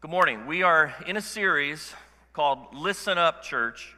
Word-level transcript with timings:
Good 0.00 0.12
morning. 0.12 0.46
We 0.46 0.62
are 0.62 0.94
in 1.08 1.16
a 1.16 1.20
series 1.20 1.92
called 2.32 2.72
Listen 2.72 3.18
Up 3.18 3.42
Church 3.42 3.96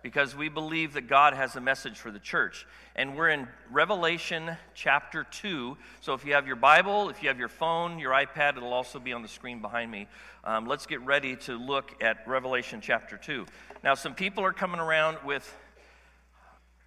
because 0.00 0.36
we 0.36 0.48
believe 0.48 0.92
that 0.92 1.08
God 1.08 1.34
has 1.34 1.56
a 1.56 1.60
message 1.60 1.98
for 1.98 2.12
the 2.12 2.20
church. 2.20 2.68
And 2.94 3.16
we're 3.16 3.30
in 3.30 3.48
Revelation 3.68 4.56
chapter 4.74 5.26
2. 5.28 5.76
So 6.02 6.14
if 6.14 6.24
you 6.24 6.34
have 6.34 6.46
your 6.46 6.54
Bible, 6.54 7.08
if 7.08 7.20
you 7.20 7.28
have 7.30 7.38
your 7.40 7.48
phone, 7.48 7.98
your 7.98 8.12
iPad, 8.12 8.58
it'll 8.58 8.72
also 8.72 9.00
be 9.00 9.12
on 9.12 9.22
the 9.22 9.28
screen 9.28 9.60
behind 9.60 9.90
me. 9.90 10.06
Um, 10.44 10.68
let's 10.68 10.86
get 10.86 11.00
ready 11.00 11.34
to 11.38 11.58
look 11.58 12.00
at 12.00 12.28
Revelation 12.28 12.80
chapter 12.80 13.16
2. 13.16 13.44
Now, 13.82 13.94
some 13.94 14.14
people 14.14 14.44
are 14.44 14.52
coming 14.52 14.78
around 14.78 15.18
with. 15.24 15.52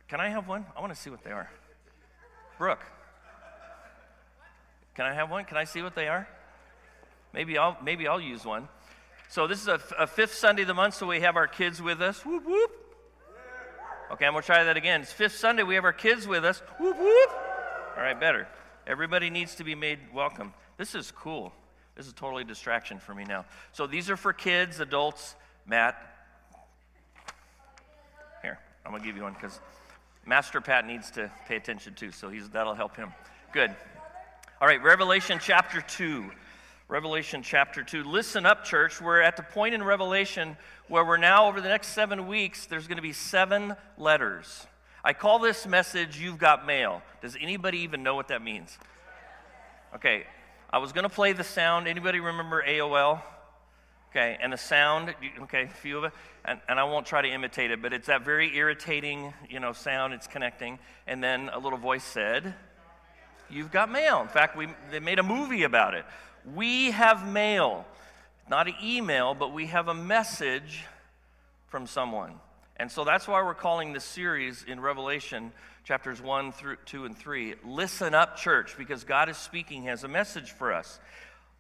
Can 0.08 0.22
I 0.22 0.30
have 0.30 0.48
one? 0.48 0.66
I 0.78 0.80
want 0.80 0.94
to 0.94 0.98
see 0.98 1.10
what 1.10 1.26
they 1.26 1.32
are. 1.32 1.52
Brooke. 2.58 2.86
Can 4.96 5.06
I 5.06 5.14
have 5.14 5.30
one? 5.30 5.44
Can 5.44 5.58
I 5.58 5.66
see 5.66 5.82
what 5.82 5.96
they 5.96 6.08
are? 6.08 6.30
Maybe 7.34 7.58
I'll, 7.58 7.78
maybe 7.84 8.08
I'll 8.08 8.22
use 8.22 8.46
one. 8.46 8.68
So 9.30 9.48
this 9.48 9.62
is 9.62 9.68
a, 9.68 9.82
a 9.98 10.06
fifth 10.06 10.36
Sunday 10.36 10.62
of 10.62 10.68
the 10.68 10.74
month, 10.74 10.94
so 10.94 11.08
we 11.08 11.22
have 11.22 11.36
our 11.36 11.48
kids 11.48 11.82
with 11.82 12.02
us. 12.02 12.24
Whoop, 12.24 12.46
whoop. 12.46 12.72
Okay, 14.12 14.26
I'm 14.26 14.34
going 14.34 14.44
to 14.44 14.46
try 14.46 14.64
that 14.64 14.78
again. 14.78 15.02
It's 15.02 15.12
fifth 15.12 15.36
Sunday, 15.36 15.64
we 15.64 15.74
have 15.76 15.86
our 15.86 15.94
kids 15.94 16.28
with 16.28 16.46
us. 16.46 16.62
Whoop, 16.80 16.98
whoop. 17.00 17.30
All 17.98 18.04
right, 18.04 18.20
better. 18.20 18.48
Everybody 18.86 19.32
needs 19.32 19.56
to 19.56 19.64
be 19.64 19.74
made 19.74 19.98
welcome. 20.14 20.54
This 20.78 20.94
is 20.94 21.10
cool. 21.10 21.52
This 21.96 22.06
is 22.06 22.14
totally 22.14 22.44
a 22.44 22.46
distraction 22.46 23.00
for 23.00 23.16
me 23.16 23.24
now. 23.24 23.46
So 23.72 23.88
these 23.88 24.12
are 24.12 24.18
for 24.18 24.34
kids, 24.34 24.80
adults. 24.80 25.36
Matt, 25.66 25.96
here, 28.42 28.60
I'm 28.86 28.92
going 28.92 29.02
to 29.02 29.08
give 29.08 29.16
you 29.16 29.24
one 29.24 29.34
because 29.34 29.60
Master 30.26 30.62
Pat 30.62 30.86
needs 30.86 31.10
to 31.12 31.32
pay 31.48 31.56
attention 31.56 31.96
too, 31.96 32.12
so 32.12 32.30
he's, 32.30 32.50
that'll 32.50 32.76
help 32.76 32.96
him. 32.96 33.14
Good. 33.52 33.74
All 34.62 34.68
right, 34.68 34.82
Revelation 34.84 35.40
chapter 35.42 35.82
2. 35.82 36.30
Revelation 36.90 37.44
chapter 37.44 37.82
2. 37.82 38.04
Listen 38.04 38.46
up, 38.46 38.66
church. 38.66 39.00
We're 39.00 39.22
at 39.22 39.38
the 39.38 39.44
point 39.44 39.74
in 39.74 39.82
Revelation 39.82 40.58
where 40.90 41.06
we're 41.06 41.18
now, 41.18 41.48
over 41.48 41.62
the 41.62 41.70
next 41.70 41.88
seven 41.88 42.28
weeks, 42.28 42.66
there's 42.66 42.88
going 42.88 42.98
to 42.98 43.02
be 43.02 43.14
seven 43.14 43.76
letters. 43.98 44.68
I 45.04 45.14
call 45.14 45.40
this 45.40 45.66
message, 45.66 46.20
You've 46.20 46.38
Got 46.38 46.68
Mail. 46.68 47.02
Does 47.22 47.38
anybody 47.40 47.80
even 47.80 48.04
know 48.04 48.16
what 48.16 48.28
that 48.28 48.42
means? 48.42 48.78
Okay, 49.96 50.26
I 50.70 50.80
was 50.80 50.92
going 50.92 51.04
to 51.04 51.10
play 51.10 51.32
the 51.32 51.44
sound. 51.44 51.88
Anybody 51.88 52.20
remember 52.20 52.62
AOL? 52.62 53.22
Okay, 54.12 54.38
and 54.42 54.52
the 54.52 54.58
sound, 54.58 55.16
okay, 55.44 55.64
a 55.64 55.68
few 55.70 55.98
of 55.98 56.04
it, 56.04 56.12
and, 56.46 56.60
and 56.68 56.80
I 56.80 56.84
won't 56.84 57.08
try 57.08 57.22
to 57.22 57.28
imitate 57.28 57.72
it, 57.72 57.82
but 57.82 57.94
it's 57.94 58.08
that 58.08 58.24
very 58.24 58.56
irritating, 58.56 59.34
you 59.50 59.60
know, 59.60 59.72
sound, 59.72 60.14
it's 60.14 60.28
connecting. 60.28 60.78
And 61.08 61.24
then 61.24 61.50
a 61.52 61.58
little 61.58 61.80
voice 61.80 62.04
said, 62.04 62.54
You've 63.50 63.72
got 63.72 63.92
mail. 63.92 64.22
In 64.22 64.28
fact, 64.28 64.58
we, 64.58 64.68
they 64.90 65.00
made 65.00 65.20
a 65.20 65.24
movie 65.24 65.64
about 65.64 65.94
it. 65.94 66.06
We 66.54 66.92
have 66.92 67.28
mail, 67.28 67.86
not 68.50 68.68
an 68.68 68.76
email, 68.84 69.34
but 69.34 69.54
we 69.54 69.68
have 69.68 69.88
a 69.88 69.94
message 69.94 70.84
from 71.68 71.88
someone. 71.88 72.34
And 72.78 72.92
so 72.92 73.04
that's 73.04 73.28
why 73.28 73.42
we're 73.42 73.54
calling 73.54 73.94
this 73.94 74.04
series 74.04 74.64
in 74.68 74.80
Revelation 74.80 75.52
chapters 75.84 76.22
1 76.22 76.52
through 76.52 76.78
2 76.86 77.06
and 77.06 77.18
3 77.18 77.56
Listen 77.66 78.14
Up 78.14 78.38
Church 78.38 78.76
because 78.78 79.04
God 79.04 79.30
is 79.30 79.38
speaking, 79.38 79.84
has 79.84 80.04
a 80.04 80.08
message 80.08 80.52
for 80.52 80.74
us. 80.74 81.00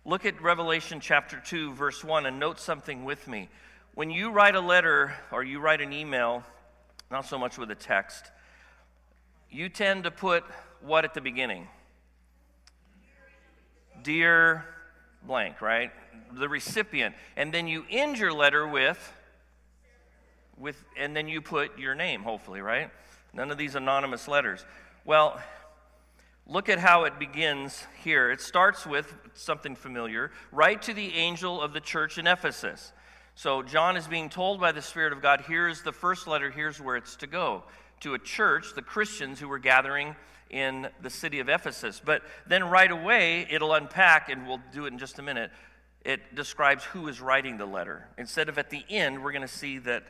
Look 0.05 0.25
at 0.25 0.41
Revelation 0.41 0.99
chapter 0.99 1.41
2 1.45 1.73
verse 1.73 2.03
1 2.03 2.25
and 2.25 2.39
note 2.39 2.59
something 2.59 3.05
with 3.05 3.27
me. 3.27 3.49
When 3.95 4.09
you 4.09 4.31
write 4.31 4.55
a 4.55 4.61
letter 4.61 5.13
or 5.31 5.43
you 5.43 5.59
write 5.59 5.81
an 5.81 5.93
email, 5.93 6.43
not 7.11 7.25
so 7.25 7.37
much 7.37 7.57
with 7.57 7.69
a 7.71 7.75
text, 7.75 8.25
you 9.51 9.69
tend 9.69 10.05
to 10.05 10.11
put 10.11 10.43
what 10.81 11.05
at 11.05 11.13
the 11.13 11.21
beginning? 11.21 11.67
Dear 14.03 14.65
blank, 15.25 15.61
right? 15.61 15.91
The 16.31 16.49
recipient. 16.49 17.15
And 17.35 17.53
then 17.53 17.67
you 17.67 17.85
end 17.89 18.17
your 18.17 18.33
letter 18.33 18.67
with, 18.67 19.13
with, 20.57 20.83
and 20.97 21.15
then 21.15 21.27
you 21.27 21.41
put 21.41 21.79
your 21.79 21.95
name, 21.95 22.21
hopefully, 22.21 22.61
right? 22.61 22.91
None 23.33 23.49
of 23.49 23.57
these 23.57 23.75
anonymous 23.75 24.27
letters. 24.27 24.65
Well, 25.05 25.41
look 26.45 26.69
at 26.69 26.79
how 26.79 27.05
it 27.05 27.17
begins 27.17 27.85
here. 28.03 28.31
It 28.31 28.41
starts 28.41 28.85
with 28.85 29.13
something 29.33 29.75
familiar 29.75 30.31
Write 30.51 30.81
to 30.83 30.93
the 30.93 31.13
angel 31.15 31.61
of 31.61 31.73
the 31.73 31.79
church 31.79 32.17
in 32.17 32.27
Ephesus. 32.27 32.91
So 33.35 33.63
John 33.63 33.97
is 33.97 34.07
being 34.07 34.29
told 34.29 34.59
by 34.59 34.71
the 34.71 34.81
Spirit 34.81 35.11
of 35.11 35.21
God, 35.21 35.45
here's 35.47 35.81
the 35.81 35.91
first 35.91 36.27
letter, 36.27 36.51
here's 36.51 36.79
where 36.79 36.95
it's 36.95 37.15
to 37.17 37.27
go. 37.27 37.63
To 38.01 38.13
a 38.13 38.19
church, 38.19 38.75
the 38.75 38.81
Christians 38.81 39.39
who 39.39 39.47
were 39.47 39.59
gathering 39.59 40.15
in 40.49 40.89
the 41.01 41.09
city 41.09 41.39
of 41.39 41.49
Ephesus. 41.49 42.01
But 42.03 42.21
then 42.47 42.63
right 42.65 42.91
away, 42.91 43.47
it'll 43.49 43.73
unpack, 43.73 44.29
and 44.29 44.47
we'll 44.47 44.61
do 44.71 44.85
it 44.85 44.93
in 44.93 44.99
just 44.99 45.19
a 45.19 45.21
minute. 45.21 45.51
It 46.05 46.35
describes 46.35 46.83
who 46.83 47.07
is 47.07 47.21
writing 47.21 47.57
the 47.57 47.65
letter. 47.65 48.07
Instead 48.17 48.49
of 48.49 48.57
at 48.57 48.69
the 48.69 48.83
end, 48.89 49.23
we're 49.23 49.31
going 49.31 49.41
to 49.41 49.47
see 49.47 49.77
that 49.79 50.03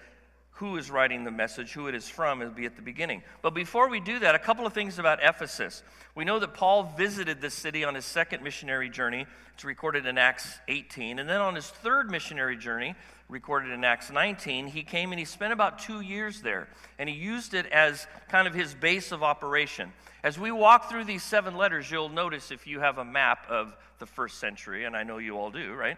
who 0.58 0.78
is 0.78 0.92
writing 0.92 1.24
the 1.24 1.32
message, 1.32 1.74
who 1.74 1.88
it 1.88 1.96
is 1.96 2.08
from, 2.08 2.40
will 2.40 2.50
be 2.50 2.66
at 2.66 2.76
the 2.76 2.82
beginning. 2.82 3.24
But 3.42 3.56
before 3.56 3.90
we 3.90 4.00
do 4.00 4.20
that, 4.20 4.36
a 4.36 4.40
couple 4.40 4.68
of 4.68 4.74
things 4.74 5.00
about 5.00 5.20
Ephesus. 5.22 5.82
We 6.16 6.26
know 6.26 6.38
that 6.40 6.54
Paul 6.54 6.94
visited 6.96 7.42
this 7.42 7.56
city 7.56 7.84
on 7.84 7.96
his 7.96 8.06
second 8.06 8.44
missionary 8.44 8.90
journey. 8.90 9.26
It's 9.56 9.66
recorded 9.66 10.06
in 10.06 10.18
Acts 10.18 10.60
18. 10.68 11.18
And 11.18 11.28
then 11.28 11.42
on 11.42 11.56
his 11.56 11.68
third 11.68 12.12
missionary 12.12 12.56
journey, 12.56 12.96
recorded 13.34 13.72
in 13.72 13.84
Acts 13.84 14.12
19, 14.12 14.68
he 14.68 14.84
came 14.84 15.12
and 15.12 15.18
he 15.18 15.26
spent 15.26 15.52
about 15.52 15.80
two 15.80 16.02
years 16.02 16.42
there. 16.42 16.70
And 17.00 17.10
he 17.10 17.16
used 17.16 17.56
it 17.56 17.66
as 17.66 18.06
kind 18.30 18.48
of 18.48 18.54
his 18.54 18.76
base 18.76 19.12
of 19.12 19.24
operation. 19.24 19.92
As 20.24 20.38
we 20.38 20.52
walk 20.52 20.88
through 20.88 21.06
these 21.06 21.24
seven 21.24 21.58
letters, 21.58 21.90
you'll 21.90 22.10
notice 22.10 22.52
if 22.52 22.68
you 22.68 22.80
have 22.80 23.00
a 23.00 23.04
map 23.04 23.46
of 23.50 23.76
the 23.98 24.06
first 24.06 24.40
century, 24.40 24.86
and 24.86 24.96
I 24.96 25.02
know 25.02 25.18
you 25.18 25.36
all 25.36 25.50
do, 25.50 25.74
right? 25.74 25.98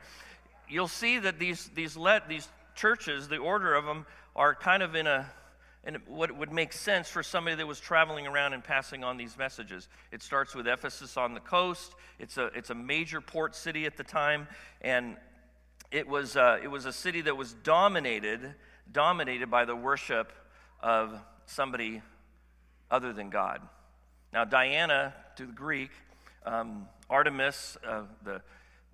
You'll 0.70 0.88
see 0.88 1.20
that 1.20 1.38
these, 1.38 1.70
these, 1.76 1.98
let, 1.98 2.30
these 2.30 2.48
churches, 2.74 3.28
the 3.28 3.38
order 3.38 3.76
of 3.76 3.86
them, 3.86 4.06
are 4.34 4.56
kind 4.56 4.82
of 4.82 4.96
in 4.96 5.06
a 5.06 5.30
in 5.86 5.96
what 6.08 6.36
would 6.36 6.52
make 6.52 6.74
sense 6.74 7.10
for 7.10 7.22
somebody 7.22 7.56
that 7.56 7.68
was 7.68 7.80
traveling 7.80 8.26
around 8.26 8.54
and 8.54 8.64
passing 8.64 9.04
on 9.04 9.18
these 9.18 9.38
messages. 9.38 9.88
It 10.12 10.24
starts 10.24 10.56
with 10.56 10.68
Ephesus 10.68 11.16
on 11.16 11.36
the 11.36 11.40
coast. 11.40 11.94
It's 12.18 12.38
a, 12.38 12.46
it's 12.56 12.72
a 12.72 12.76
major 12.76 13.22
port 13.22 13.56
city 13.56 13.86
at 13.86 13.96
the 13.96 14.04
time, 14.04 14.48
and 14.82 15.16
it 15.92 16.08
was, 16.08 16.36
uh, 16.36 16.58
it 16.62 16.68
was 16.68 16.86
a 16.86 16.94
city 16.94 17.22
that 17.22 17.38
was 17.38 17.54
dominated, 17.54 18.56
dominated 18.92 19.50
by 19.50 19.66
the 19.66 19.76
worship 19.76 20.32
of 20.82 21.20
somebody 21.46 22.02
other 22.90 23.14
than 23.14 23.30
God. 23.30 23.62
Now, 24.34 24.46
Diana, 24.46 25.14
to 25.38 25.46
the 25.46 25.54
Greek, 25.54 25.92
um, 26.46 26.88
Artemis, 27.10 27.78
uh, 27.88 28.02
the, 28.24 28.42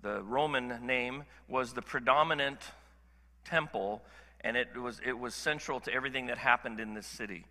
the 0.02 0.22
Roman 0.22 0.86
name, 0.86 1.24
was 1.48 1.72
the 1.72 1.82
predominant 1.82 2.60
temple, 3.44 4.02
and 4.40 4.56
it 4.56 4.76
was, 4.76 5.00
it 5.04 5.18
was 5.18 5.34
central 5.34 5.80
to 5.80 5.92
everything 5.92 6.26
that 6.26 6.38
happened 6.38 6.80
in 6.80 6.94
this 6.94 7.06
city. 7.06 7.44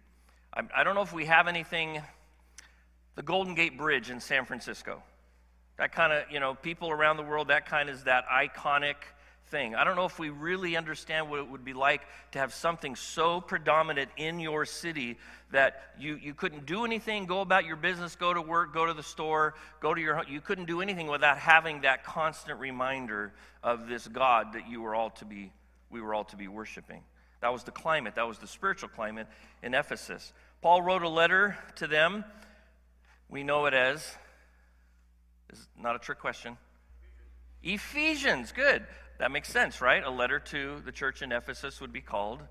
I, 0.54 0.62
I 0.76 0.84
don't 0.84 0.96
know 0.96 1.02
if 1.02 1.14
we 1.14 1.26
have 1.26 1.48
anything, 1.48 2.02
the 3.16 3.24
Golden 3.24 3.56
Gate 3.56 3.78
Bridge 3.78 4.10
in 4.10 4.20
San 4.20 4.46
Francisco. 4.46 5.04
That 5.78 5.92
kind 5.92 6.14
of, 6.14 6.24
you 6.32 6.40
know, 6.40 6.54
people 6.54 6.92
around 6.92 7.18
the 7.18 7.24
world, 7.24 7.48
that 7.48 7.66
kind 7.66 7.90
is 7.90 8.04
that 8.04 8.26
iconic 8.28 8.96
thing. 9.52 9.76
I 9.76 9.84
don't 9.84 9.98
know 9.98 10.06
if 10.06 10.18
we 10.18 10.30
really 10.30 10.78
understand 10.78 11.30
what 11.30 11.40
it 11.42 11.50
would 11.50 11.66
be 11.66 11.74
like 11.74 12.02
to 12.32 12.40
have 12.40 12.54
something 12.54 12.96
so 12.96 13.42
predominant 13.42 14.10
in 14.16 14.40
your 14.40 14.66
city 14.66 15.18
that 15.52 15.84
you, 16.00 16.16
you 16.16 16.34
couldn't 16.34 16.66
do 16.66 16.86
anything, 16.86 17.26
go 17.26 17.42
about 17.42 17.66
your 17.66 17.76
business, 17.76 18.16
go 18.16 18.34
to 18.34 18.42
work, 18.42 18.74
go 18.74 18.86
to 18.86 18.94
the 18.94 19.04
store, 19.04 19.54
go 19.82 19.94
to 19.94 20.00
your 20.00 20.16
home. 20.16 20.26
you 20.30 20.40
couldn't 20.40 20.66
do 20.66 20.82
anything 20.82 21.08
without 21.08 21.38
having 21.38 21.82
that 21.82 22.06
constant 22.06 22.60
reminder 22.60 23.34
of 23.62 23.88
this 23.88 24.08
God 24.08 24.54
that 24.54 24.70
you 24.70 24.82
were 24.82 24.96
all 24.96 25.10
to 25.12 25.26
be 25.26 25.52
we 25.92 26.00
were 26.00 26.14
all 26.14 26.24
to 26.24 26.38
be 26.38 26.48
worshiping. 26.48 27.04
That 27.42 27.52
was 27.52 27.64
the 27.64 27.72
climate, 27.72 28.16
that 28.16 28.26
was 28.28 28.38
the 28.38 28.48
spiritual 28.48 28.88
climate 28.88 29.28
in 29.62 29.74
Ephesus. 29.74 30.32
Paul 30.62 30.82
wrote 30.82 31.02
a 31.02 31.10
letter 31.10 31.58
to 31.76 31.88
them. 31.88 32.24
We 33.28 33.44
know 33.44 33.66
it 33.66 33.74
as 33.74 34.16
is 35.52 35.68
not 35.78 35.98
a 35.98 36.00
trick 36.00 36.20
question. 36.20 36.56
Ephesians, 37.64 38.54
good. 38.54 38.86
That 39.22 39.30
makes 39.30 39.50
sense, 39.50 39.82
right? 39.82 40.04
A 40.04 40.10
letter 40.10 40.40
to 40.40 40.82
the 40.84 40.92
church 40.92 41.22
in 41.22 41.32
Ephesus 41.32 41.80
would 41.80 41.94
be 41.94 42.02
called 42.02 42.42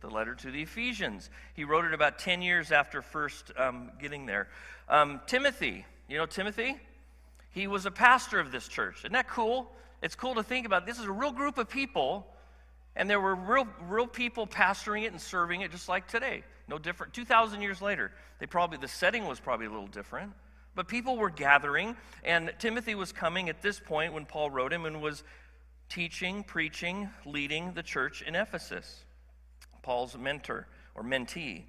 the 0.00 0.10
letter 0.10 0.34
to 0.34 0.50
the 0.50 0.62
Ephesians. 0.62 1.30
He 1.54 1.62
wrote 1.62 1.84
it 1.84 1.94
about 1.94 2.18
10 2.18 2.42
years 2.42 2.72
after 2.72 3.02
first 3.02 3.52
um, 3.56 3.92
getting 4.00 4.26
there. 4.26 4.48
Um, 4.88 5.20
Timothy, 5.28 5.86
you 6.08 6.18
know 6.18 6.26
Timothy? 6.26 6.76
He 7.52 7.68
was 7.68 7.86
a 7.86 7.92
pastor 7.92 8.40
of 8.40 8.50
this 8.50 8.66
church. 8.66 8.98
Isn't 9.02 9.12
that 9.12 9.28
cool? 9.28 9.70
It's 10.02 10.16
cool 10.16 10.34
to 10.34 10.42
think 10.42 10.66
about. 10.66 10.86
This 10.86 10.98
is 10.98 11.04
a 11.04 11.12
real 11.12 11.30
group 11.30 11.56
of 11.56 11.68
people, 11.68 12.26
and 12.96 13.08
there 13.08 13.20
were 13.20 13.36
real, 13.36 13.68
real 13.88 14.08
people 14.08 14.44
pastoring 14.44 15.04
it 15.04 15.12
and 15.12 15.20
serving 15.20 15.60
it 15.60 15.70
just 15.70 15.88
like 15.88 16.08
today. 16.08 16.42
No 16.66 16.78
different. 16.78 17.12
2,000 17.12 17.62
years 17.62 17.80
later, 17.80 18.10
they 18.40 18.46
probably, 18.46 18.78
the 18.78 18.88
setting 18.88 19.24
was 19.24 19.38
probably 19.38 19.66
a 19.66 19.70
little 19.70 19.86
different. 19.86 20.32
But 20.74 20.88
people 20.88 21.16
were 21.16 21.30
gathering, 21.30 21.96
and 22.24 22.52
Timothy 22.58 22.94
was 22.94 23.12
coming 23.12 23.48
at 23.50 23.60
this 23.62 23.78
point 23.78 24.14
when 24.14 24.24
Paul 24.24 24.50
wrote 24.50 24.72
him 24.72 24.86
and 24.86 25.02
was 25.02 25.22
teaching, 25.92 26.42
preaching, 26.42 27.10
leading 27.26 27.74
the 27.74 27.82
church 27.82 28.22
in 28.22 28.34
Ephesus. 28.34 29.04
Paul's 29.82 30.16
mentor 30.16 30.66
or 30.94 31.02
mentee. 31.02 31.64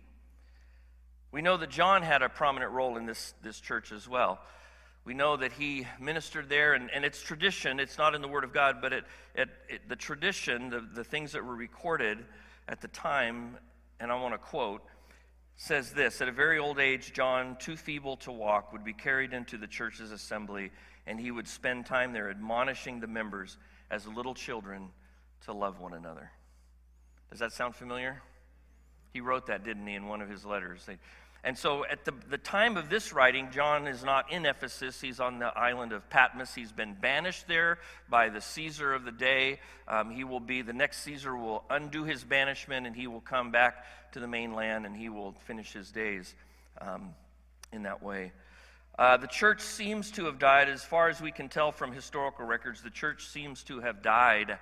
We 1.34 1.42
know 1.42 1.58
that 1.58 1.70
John 1.70 2.04
had 2.04 2.22
a 2.22 2.30
prominent 2.30 2.72
role 2.72 2.96
in 2.96 3.06
this, 3.06 3.34
this 3.44 3.60
church 3.60 3.92
as 3.92 4.08
well. 4.08 4.40
We 5.04 5.14
know 5.14 5.36
that 5.36 5.52
he 5.52 5.86
ministered 6.00 6.48
there, 6.48 6.74
and, 6.74 6.90
and 6.92 7.04
it's 7.04 7.22
tradition. 7.22 7.82
It's 7.82 7.98
not 7.98 8.16
in 8.16 8.22
the 8.22 8.30
Word 8.30 8.46
of 8.46 8.54
God, 8.54 8.78
but 8.82 8.94
it, 8.94 9.04
it, 9.36 9.50
it, 9.68 9.90
the 9.90 9.98
tradition, 9.98 10.70
the, 10.70 10.88
the 10.94 11.04
things 11.04 11.34
that 11.34 11.44
were 11.44 11.56
recorded 11.56 12.20
at 12.70 12.80
the 12.80 12.88
time, 12.88 13.58
and 14.00 14.10
I 14.10 14.16
want 14.16 14.36
to 14.36 14.38
quote, 14.38 14.84
says 15.58 15.92
this 15.92 16.22
At 16.22 16.30
a 16.30 16.32
very 16.32 16.60
old 16.60 16.80
age, 16.80 17.12
John, 17.12 17.58
too 17.60 17.76
feeble 17.76 18.16
to 18.18 18.32
walk, 18.32 18.72
would 18.72 18.86
be 18.86 18.94
carried 18.94 19.34
into 19.34 19.58
the 19.58 19.68
church's 19.68 20.14
assembly, 20.14 20.72
and 21.06 21.20
he 21.20 21.30
would 21.30 21.48
spend 21.50 21.86
time 21.86 22.14
there 22.14 22.30
admonishing 22.30 23.02
the 23.02 23.08
members 23.08 23.58
as 23.94 24.08
little 24.08 24.34
children 24.34 24.90
to 25.46 25.54
love 25.54 25.80
one 25.80 25.94
another. 25.94 26.32
Does 27.30 27.40
that 27.40 27.52
sound 27.52 27.76
familiar? 27.76 28.22
He 29.14 29.22
wrote 29.22 29.46
that, 29.48 29.64
didn't 29.64 29.86
he, 29.86 29.94
in 29.94 30.08
one 30.08 30.20
of 30.20 30.30
his 30.30 30.44
letters? 30.44 30.90
And 31.44 31.56
so 31.56 31.86
at 31.86 32.04
the, 32.04 32.14
the 32.28 32.40
time 32.40 32.76
of 32.76 32.90
this 32.90 33.14
writing, 33.14 33.50
John 33.52 33.86
is 33.86 34.04
not 34.04 34.32
in 34.32 34.48
Ephesus. 34.48 35.00
He's 35.00 35.20
on 35.20 35.38
the 35.38 35.56
island 35.56 35.92
of 35.92 36.10
Patmos. 36.10 36.56
He's 36.56 36.72
been 36.72 36.96
banished 37.00 37.48
there 37.48 37.78
by 38.10 38.30
the 38.30 38.42
Caesar 38.42 38.94
of 38.94 39.06
the 39.06 39.12
day. 39.12 39.60
Um, 39.88 40.10
he 40.10 40.24
will 40.24 40.40
be, 40.40 40.64
the 40.64 40.74
next 40.74 41.02
Caesar 41.02 41.36
will 41.36 41.64
undo 41.70 42.04
his 42.04 42.24
banishment 42.24 42.88
and 42.88 42.96
he 42.96 43.06
will 43.06 43.22
come 43.22 43.52
back 43.52 43.86
to 44.14 44.20
the 44.20 44.28
mainland 44.28 44.88
and 44.88 44.96
he 44.96 45.10
will 45.10 45.34
finish 45.46 45.72
his 45.72 45.92
days 45.92 46.34
um, 46.82 47.14
in 47.72 47.84
that 47.84 48.02
way. 48.02 48.32
Uh, 48.98 49.18
the 49.18 49.28
church 49.28 49.62
seems 49.62 50.12
to 50.12 50.26
have 50.26 50.38
died, 50.38 50.70
as 50.70 50.84
far 50.84 51.10
as 51.10 51.20
we 51.20 51.32
can 51.32 51.50
tell 51.50 51.72
from 51.72 51.92
historical 51.92 52.46
records, 52.46 52.82
the 52.82 52.92
church 52.92 53.28
seems 53.28 53.64
to 53.64 53.80
have 53.80 54.04
died 54.04 54.60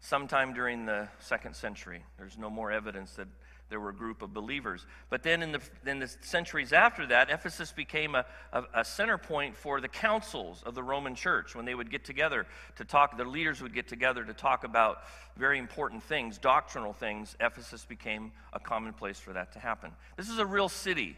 sometime 0.00 0.52
during 0.52 0.84
the 0.84 1.08
second 1.18 1.56
century. 1.56 2.02
There's 2.18 2.36
no 2.36 2.50
more 2.50 2.70
evidence 2.70 3.12
that 3.12 3.28
there 3.70 3.80
were 3.80 3.90
a 3.90 3.94
group 3.94 4.20
of 4.20 4.34
believers. 4.34 4.84
But 5.08 5.22
then 5.22 5.42
in 5.42 5.52
the, 5.52 5.60
in 5.86 6.00
the 6.00 6.08
centuries 6.22 6.72
after 6.72 7.06
that, 7.06 7.30
Ephesus 7.30 7.72
became 7.72 8.16
a, 8.16 8.26
a, 8.52 8.64
a, 8.74 8.84
center 8.84 9.16
point 9.16 9.56
for 9.56 9.80
the 9.80 9.88
councils 9.88 10.62
of 10.66 10.74
the 10.74 10.82
Roman 10.82 11.14
church 11.14 11.54
when 11.54 11.64
they 11.64 11.74
would 11.74 11.88
get 11.88 12.04
together 12.04 12.46
to 12.76 12.84
talk, 12.84 13.16
their 13.16 13.28
leaders 13.28 13.62
would 13.62 13.72
get 13.72 13.86
together 13.86 14.24
to 14.24 14.34
talk 14.34 14.64
about 14.64 15.04
very 15.36 15.58
important 15.58 16.02
things, 16.02 16.36
doctrinal 16.36 16.92
things. 16.92 17.36
Ephesus 17.40 17.84
became 17.84 18.32
a 18.52 18.58
common 18.58 18.92
place 18.92 19.20
for 19.20 19.32
that 19.32 19.52
to 19.52 19.60
happen. 19.60 19.92
This 20.16 20.28
is 20.28 20.38
a 20.38 20.46
real 20.46 20.68
city, 20.68 21.16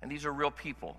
and 0.00 0.10
these 0.10 0.24
are 0.24 0.32
real 0.32 0.50
people. 0.50 0.96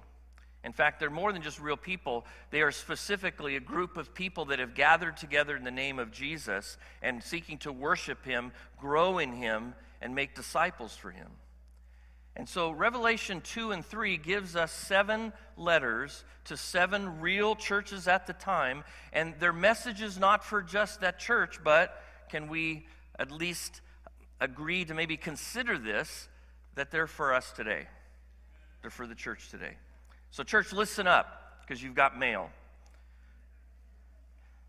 In 0.63 0.71
fact, 0.71 0.99
they're 0.99 1.09
more 1.09 1.33
than 1.33 1.41
just 1.41 1.59
real 1.59 1.75
people. 1.75 2.25
They 2.49 2.61
are 2.61 2.71
specifically 2.71 3.55
a 3.55 3.59
group 3.59 3.97
of 3.97 4.13
people 4.13 4.45
that 4.45 4.59
have 4.59 4.75
gathered 4.75 5.17
together 5.17 5.57
in 5.57 5.63
the 5.63 5.71
name 5.71 5.99
of 5.99 6.11
Jesus 6.11 6.77
and 7.01 7.21
seeking 7.21 7.57
to 7.59 7.71
worship 7.71 8.23
Him, 8.25 8.53
grow 8.77 9.17
in 9.17 9.33
Him, 9.33 9.73
and 10.03 10.13
make 10.13 10.35
disciples 10.35 10.95
for 10.95 11.09
him. 11.09 11.29
And 12.35 12.47
so 12.47 12.71
Revelation 12.71 13.41
2 13.41 13.71
and 13.71 13.85
3 13.85 14.17
gives 14.17 14.55
us 14.55 14.71
seven 14.71 15.31
letters 15.55 16.25
to 16.45 16.57
seven 16.57 17.21
real 17.21 17.55
churches 17.55 18.07
at 18.07 18.27
the 18.27 18.33
time. 18.33 18.83
And 19.13 19.33
their 19.39 19.53
message 19.53 20.01
is 20.01 20.19
not 20.19 20.43
for 20.43 20.61
just 20.61 21.01
that 21.01 21.19
church, 21.19 21.59
but 21.63 22.03
can 22.29 22.49
we 22.49 22.85
at 23.17 23.31
least 23.31 23.81
agree 24.41 24.83
to 24.85 24.93
maybe 24.93 25.15
consider 25.15 25.77
this 25.77 26.27
that 26.75 26.91
they're 26.91 27.07
for 27.07 27.33
us 27.33 27.51
today? 27.53 27.87
They're 28.81 28.91
for 28.91 29.07
the 29.07 29.15
church 29.15 29.49
today. 29.49 29.77
So, 30.33 30.41
church, 30.41 30.73
listen 30.73 31.05
up 31.05 31.61
because 31.61 31.83
you've 31.83 31.93
got 31.93 32.17
mail. 32.17 32.49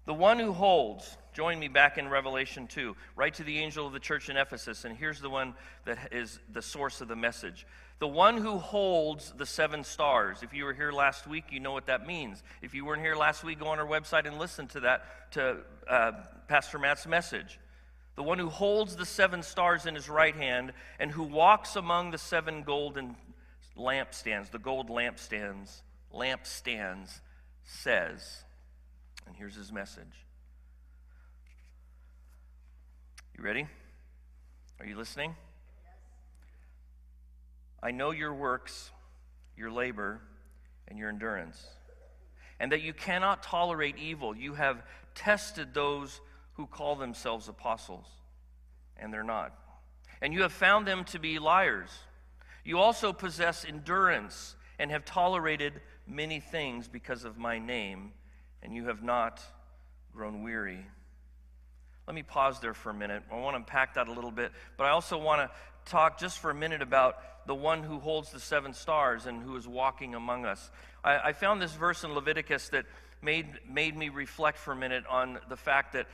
The 0.04 0.12
one 0.12 0.38
who 0.38 0.52
holds, 0.52 1.16
join 1.32 1.58
me 1.58 1.68
back 1.68 1.96
in 1.96 2.06
Revelation 2.06 2.66
2, 2.66 2.94
right 3.16 3.32
to 3.32 3.44
the 3.44 3.60
angel 3.60 3.86
of 3.86 3.94
the 3.94 3.98
church 3.98 4.28
in 4.28 4.36
Ephesus, 4.36 4.84
and 4.84 4.94
here's 4.94 5.22
the 5.22 5.30
one 5.30 5.54
that 5.86 6.12
is 6.12 6.38
the 6.52 6.60
source 6.60 7.00
of 7.00 7.08
the 7.08 7.16
message. 7.16 7.66
The 7.98 8.06
one 8.06 8.36
who 8.36 8.58
holds 8.58 9.32
the 9.38 9.46
seven 9.46 9.84
stars. 9.84 10.42
If 10.42 10.52
you 10.52 10.66
were 10.66 10.74
here 10.74 10.92
last 10.92 11.26
week, 11.26 11.44
you 11.50 11.60
know 11.60 11.72
what 11.72 11.86
that 11.86 12.06
means. 12.06 12.42
If 12.60 12.74
you 12.74 12.84
weren't 12.84 13.00
here 13.00 13.16
last 13.16 13.42
week, 13.42 13.60
go 13.60 13.68
on 13.68 13.78
our 13.78 13.86
website 13.86 14.26
and 14.26 14.38
listen 14.38 14.66
to 14.66 14.80
that, 14.80 15.32
to 15.32 15.56
uh, 15.88 16.12
Pastor 16.46 16.78
Matt's 16.78 17.06
message. 17.06 17.58
The 18.16 18.22
one 18.22 18.38
who 18.38 18.50
holds 18.50 18.96
the 18.96 19.06
seven 19.06 19.42
stars 19.42 19.86
in 19.86 19.94
his 19.94 20.10
right 20.10 20.36
hand 20.36 20.74
and 21.00 21.10
who 21.10 21.22
walks 21.22 21.74
among 21.74 22.10
the 22.10 22.18
seven 22.18 22.64
golden 22.64 23.16
lampstands, 23.76 24.50
the 24.50 24.58
gold 24.58 24.88
lampstands, 24.88 25.82
lampstands, 26.12 27.20
says, 27.64 28.44
and 29.26 29.34
here's 29.36 29.56
his 29.56 29.72
message. 29.72 30.26
You 33.36 33.42
ready? 33.42 33.66
Are 34.80 34.86
you 34.86 34.96
listening? 34.96 35.34
I 37.82 37.90
know 37.90 38.12
your 38.12 38.32
works, 38.32 38.90
your 39.56 39.70
labor, 39.70 40.20
and 40.88 40.98
your 40.98 41.08
endurance, 41.08 41.62
and 42.60 42.72
that 42.72 42.82
you 42.82 42.92
cannot 42.92 43.42
tolerate 43.42 43.98
evil. 43.98 44.36
You 44.36 44.54
have 44.54 44.82
tested 45.14 45.74
those 45.74 46.20
who 46.54 46.66
call 46.66 46.96
themselves 46.96 47.48
apostles, 47.48 48.06
and 48.96 49.12
they're 49.12 49.22
not. 49.22 49.52
And 50.22 50.32
you 50.32 50.42
have 50.42 50.52
found 50.52 50.86
them 50.86 51.04
to 51.06 51.18
be 51.18 51.38
liars. 51.38 51.90
You 52.64 52.78
also 52.78 53.12
possess 53.12 53.64
endurance 53.64 54.56
and 54.78 54.90
have 54.90 55.04
tolerated 55.04 55.74
many 56.06 56.40
things 56.40 56.88
because 56.88 57.24
of 57.24 57.38
my 57.38 57.58
name 57.58 58.12
and 58.62 58.74
you 58.74 58.86
have 58.86 59.02
not 59.02 59.42
grown 60.14 60.42
weary. 60.42 60.84
Let 62.06 62.14
me 62.14 62.22
pause 62.22 62.60
there 62.60 62.74
for 62.74 62.90
a 62.90 62.94
minute. 62.94 63.22
I 63.30 63.36
want 63.36 63.54
to 63.54 63.58
unpack 63.58 63.94
that 63.94 64.08
a 64.08 64.12
little 64.12 64.30
bit, 64.30 64.52
but 64.76 64.84
I 64.84 64.90
also 64.90 65.18
want 65.18 65.40
to 65.40 65.90
talk 65.90 66.18
just 66.18 66.38
for 66.38 66.50
a 66.50 66.54
minute 66.54 66.82
about 66.82 67.46
the 67.46 67.54
one 67.54 67.82
who 67.82 67.98
holds 67.98 68.30
the 68.30 68.40
seven 68.40 68.72
stars 68.72 69.26
and 69.26 69.42
who 69.42 69.56
is 69.56 69.68
walking 69.68 70.14
among 70.14 70.46
us. 70.46 70.70
I, 71.02 71.18
I 71.18 71.32
found 71.32 71.60
this 71.60 71.74
verse 71.74 72.04
in 72.04 72.14
Leviticus 72.14 72.70
that 72.70 72.86
made, 73.22 73.46
made 73.68 73.96
me 73.96 74.08
reflect 74.08 74.58
for 74.58 74.72
a 74.72 74.76
minute 74.76 75.04
on 75.08 75.38
the 75.48 75.56
fact 75.56 75.92
that, 75.94 76.06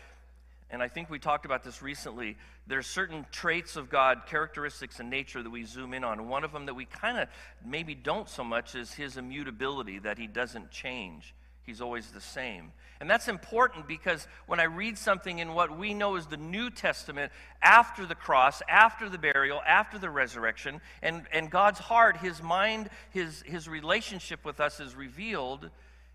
and 0.71 0.83
I 0.83 0.89
think 0.89 1.11
we 1.11 1.19
talked 1.19 1.45
about 1.45 1.65
this 1.65 1.83
recently, 1.83 2.37
there's 2.67 2.87
certain 2.87 3.27
traits 3.33 3.77
of 3.77 3.91
God, 3.91 4.23
characteristics 4.27 5.01
in 5.01 5.11
nature 5.11 5.43
that 5.43 5.51
we 5.51 5.65
zoom 5.65 5.95
in 5.95 6.05
on. 6.05 6.29
One 6.29 6.45
of 6.45 6.53
them 6.53 6.67
that 6.67 6.75
we 6.75 6.85
kind 6.85 7.19
of 7.19 7.29
maybe 7.65 7.95
don't 7.95 8.29
so 8.29 8.45
much 8.45 8.75
is 8.75 8.93
his 8.93 9.17
immutability, 9.17 9.99
that 10.01 10.19
he 10.19 10.27
doesn't 10.27 10.71
change. 10.71 11.35
He's 11.65 11.81
always 11.81 12.11
the 12.11 12.21
same. 12.21 12.73
And 13.01 13.09
that's 13.09 13.29
important 13.29 13.89
because 13.89 14.27
when 14.47 14.61
I 14.61 14.65
read 14.65 14.99
something 14.99 15.39
in 15.39 15.55
what 15.55 15.77
we 15.77 15.95
know 15.95 16.17
is 16.17 16.27
the 16.27 16.37
New 16.37 16.71
Testament, 16.71 17.33
after 17.63 18.07
the 18.07 18.15
cross, 18.15 18.63
after 18.69 19.09
the 19.09 19.19
burial, 19.19 19.61
after 19.67 19.99
the 19.99 20.11
resurrection, 20.11 20.81
and, 21.03 21.25
and 21.33 21.51
God's 21.51 21.79
heart, 21.79 22.19
his 22.19 22.43
mind, 22.43 22.91
his, 23.11 23.43
his 23.43 23.69
relationship 23.69 24.45
with 24.45 24.61
us 24.61 24.81
is 24.81 24.95
revealed, 24.95 25.71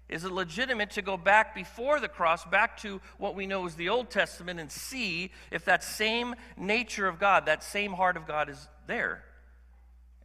is 0.07 0.23
it 0.23 0.31
legitimate 0.31 0.91
to 0.91 1.01
go 1.01 1.17
back 1.17 1.55
before 1.55 1.99
the 1.99 2.07
cross, 2.07 2.45
back 2.45 2.77
to 2.81 3.01
what 3.17 3.35
we 3.35 3.47
know 3.47 3.65
as 3.65 3.75
the 3.75 3.89
Old 3.89 4.09
Testament, 4.11 4.59
and 4.59 4.71
see 4.71 5.31
if 5.51 5.65
that 5.65 5.83
same 5.83 6.35
nature 6.55 7.07
of 7.07 7.19
God, 7.19 7.47
that 7.47 7.63
same 7.63 7.93
heart 7.93 8.15
of 8.15 8.27
God 8.27 8.49
is 8.49 8.67
there? 8.85 9.23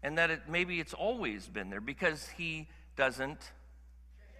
And 0.02 0.18
that 0.18 0.30
it, 0.30 0.42
maybe 0.48 0.80
it's 0.80 0.94
always 0.94 1.46
been 1.46 1.70
there 1.70 1.80
because 1.80 2.28
he 2.36 2.68
doesn't 2.96 3.52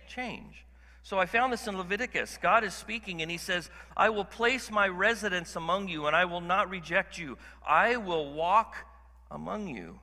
change. 0.09 0.67
So 1.03 1.19
I 1.19 1.26
found 1.26 1.53
this 1.53 1.67
in 1.67 1.79
Leviticus. 1.79 2.38
God 2.43 2.62
is 2.62 2.75
speaking 2.75 3.23
and 3.23 3.31
he 3.31 3.38
says, 3.38 3.71
I 3.97 4.11
will 4.11 4.25
place 4.25 4.71
my 4.71 4.87
residence 4.87 5.57
among 5.57 5.88
you 5.88 6.07
and 6.07 6.15
I 6.15 6.26
will 6.26 6.43
not 6.43 6.69
reject 6.69 7.17
you. 7.17 7.38
I 7.67 7.97
will 7.97 8.33
walk 8.33 8.75
among 9.31 9.69
you 9.69 9.99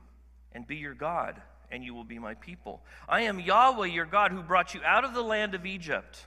and 0.52 0.66
be 0.66 0.76
your 0.76 0.94
God, 0.94 1.40
and 1.70 1.84
you 1.84 1.94
will 1.94 2.04
be 2.04 2.18
my 2.18 2.34
people. 2.34 2.82
I 3.08 3.22
am 3.22 3.40
Yahweh, 3.40 3.86
your 3.86 4.06
God, 4.06 4.32
who 4.32 4.42
brought 4.42 4.74
you 4.74 4.80
out 4.84 5.04
of 5.04 5.14
the 5.14 5.22
land 5.22 5.54
of 5.54 5.66
Egypt, 5.66 6.26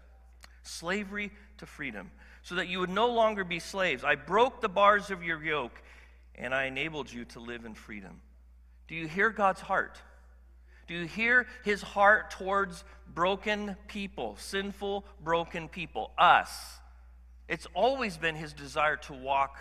slavery 0.63 1.31
to 1.57 1.65
freedom, 1.65 2.12
so 2.43 2.55
that 2.55 2.67
you 2.67 2.79
would 2.79 2.89
no 2.89 3.07
longer 3.07 3.43
be 3.43 3.60
slaves. 3.60 4.03
I 4.03 4.15
broke 4.15 4.62
the 4.62 4.69
bars 4.69 5.12
of 5.12 5.24
your 5.24 5.43
yoke 5.43 5.81
and 6.36 6.53
I 6.53 6.65
enabled 6.65 7.12
you 7.12 7.25
to 7.25 7.39
live 7.39 7.65
in 7.65 7.75
freedom. 7.75 8.21
Do 8.88 8.95
you 8.95 9.07
hear 9.07 9.29
God's 9.29 9.62
heart? 9.62 10.01
Do 10.88 10.95
you 10.95 11.05
hear 11.05 11.48
his 11.63 11.81
heart 11.81 12.31
towards 12.31 12.83
broken 13.13 13.77
people, 13.88 14.36
sinful, 14.38 15.05
broken 15.24 15.69
people, 15.69 16.12
us? 16.17 16.79
It's 17.48 17.67
always 17.74 18.17
been 18.17 18.36
his 18.36 18.53
desire 18.53 18.98
to 18.98 19.13
walk 19.13 19.60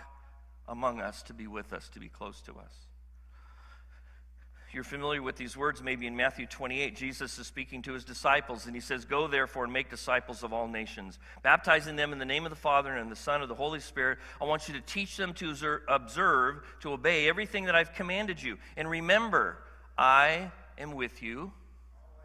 among 0.67 1.01
us, 1.01 1.23
to 1.25 1.35
be 1.35 1.47
with 1.47 1.73
us, 1.73 1.89
to 1.91 2.01
be 2.01 2.09
close 2.09 2.41
to 2.43 2.53
us. 2.53 2.73
You're 4.73 4.85
familiar 4.85 5.21
with 5.21 5.35
these 5.35 5.57
words, 5.57 5.83
maybe 5.83 6.07
in 6.07 6.17
Matthew 6.17 6.47
28. 6.47 6.95
Jesus 6.95 7.37
is 7.39 7.47
speaking 7.49 7.83
to 7.83 7.93
his 7.93 8.05
disciples, 8.05 8.67
and 8.67 8.75
he 8.75 8.81
says, 8.81 9.05
Go 9.05 9.27
therefore 9.27 9.65
and 9.65 9.73
make 9.73 9.91
disciples 9.91 10.45
of 10.45 10.53
all 10.53 10.69
nations, 10.69 11.19
baptizing 11.43 11.97
them 11.97 12.13
in 12.13 12.21
the 12.21 12.25
name 12.25 12.47
of 12.47 12.51
the 12.51 12.57
Father 12.57 12.97
and 12.97 13.11
the 13.11 13.17
Son 13.17 13.41
and 13.41 13.51
the 13.51 13.55
Holy 13.57 13.81
Spirit. 13.81 14.19
I 14.41 14.45
want 14.45 14.69
you 14.69 14.75
to 14.75 14.81
teach 14.81 15.17
them 15.17 15.35
to 15.35 15.81
observe, 15.89 16.63
to 16.83 16.93
obey 16.93 17.29
everything 17.29 17.65
that 17.65 17.75
I've 17.75 17.95
commanded 17.95 18.41
you. 18.41 18.59
And 18.77 18.89
remember, 18.89 19.59
I 19.99 20.53
am 20.79 20.93
with 20.93 21.21
you 21.21 21.53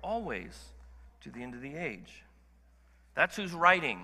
always 0.03 0.55
to 1.21 1.31
the 1.31 1.41
end 1.41 1.55
of 1.55 1.61
the 1.61 1.75
age. 1.75 2.23
That's 3.15 3.35
who's 3.35 3.53
writing. 3.53 3.99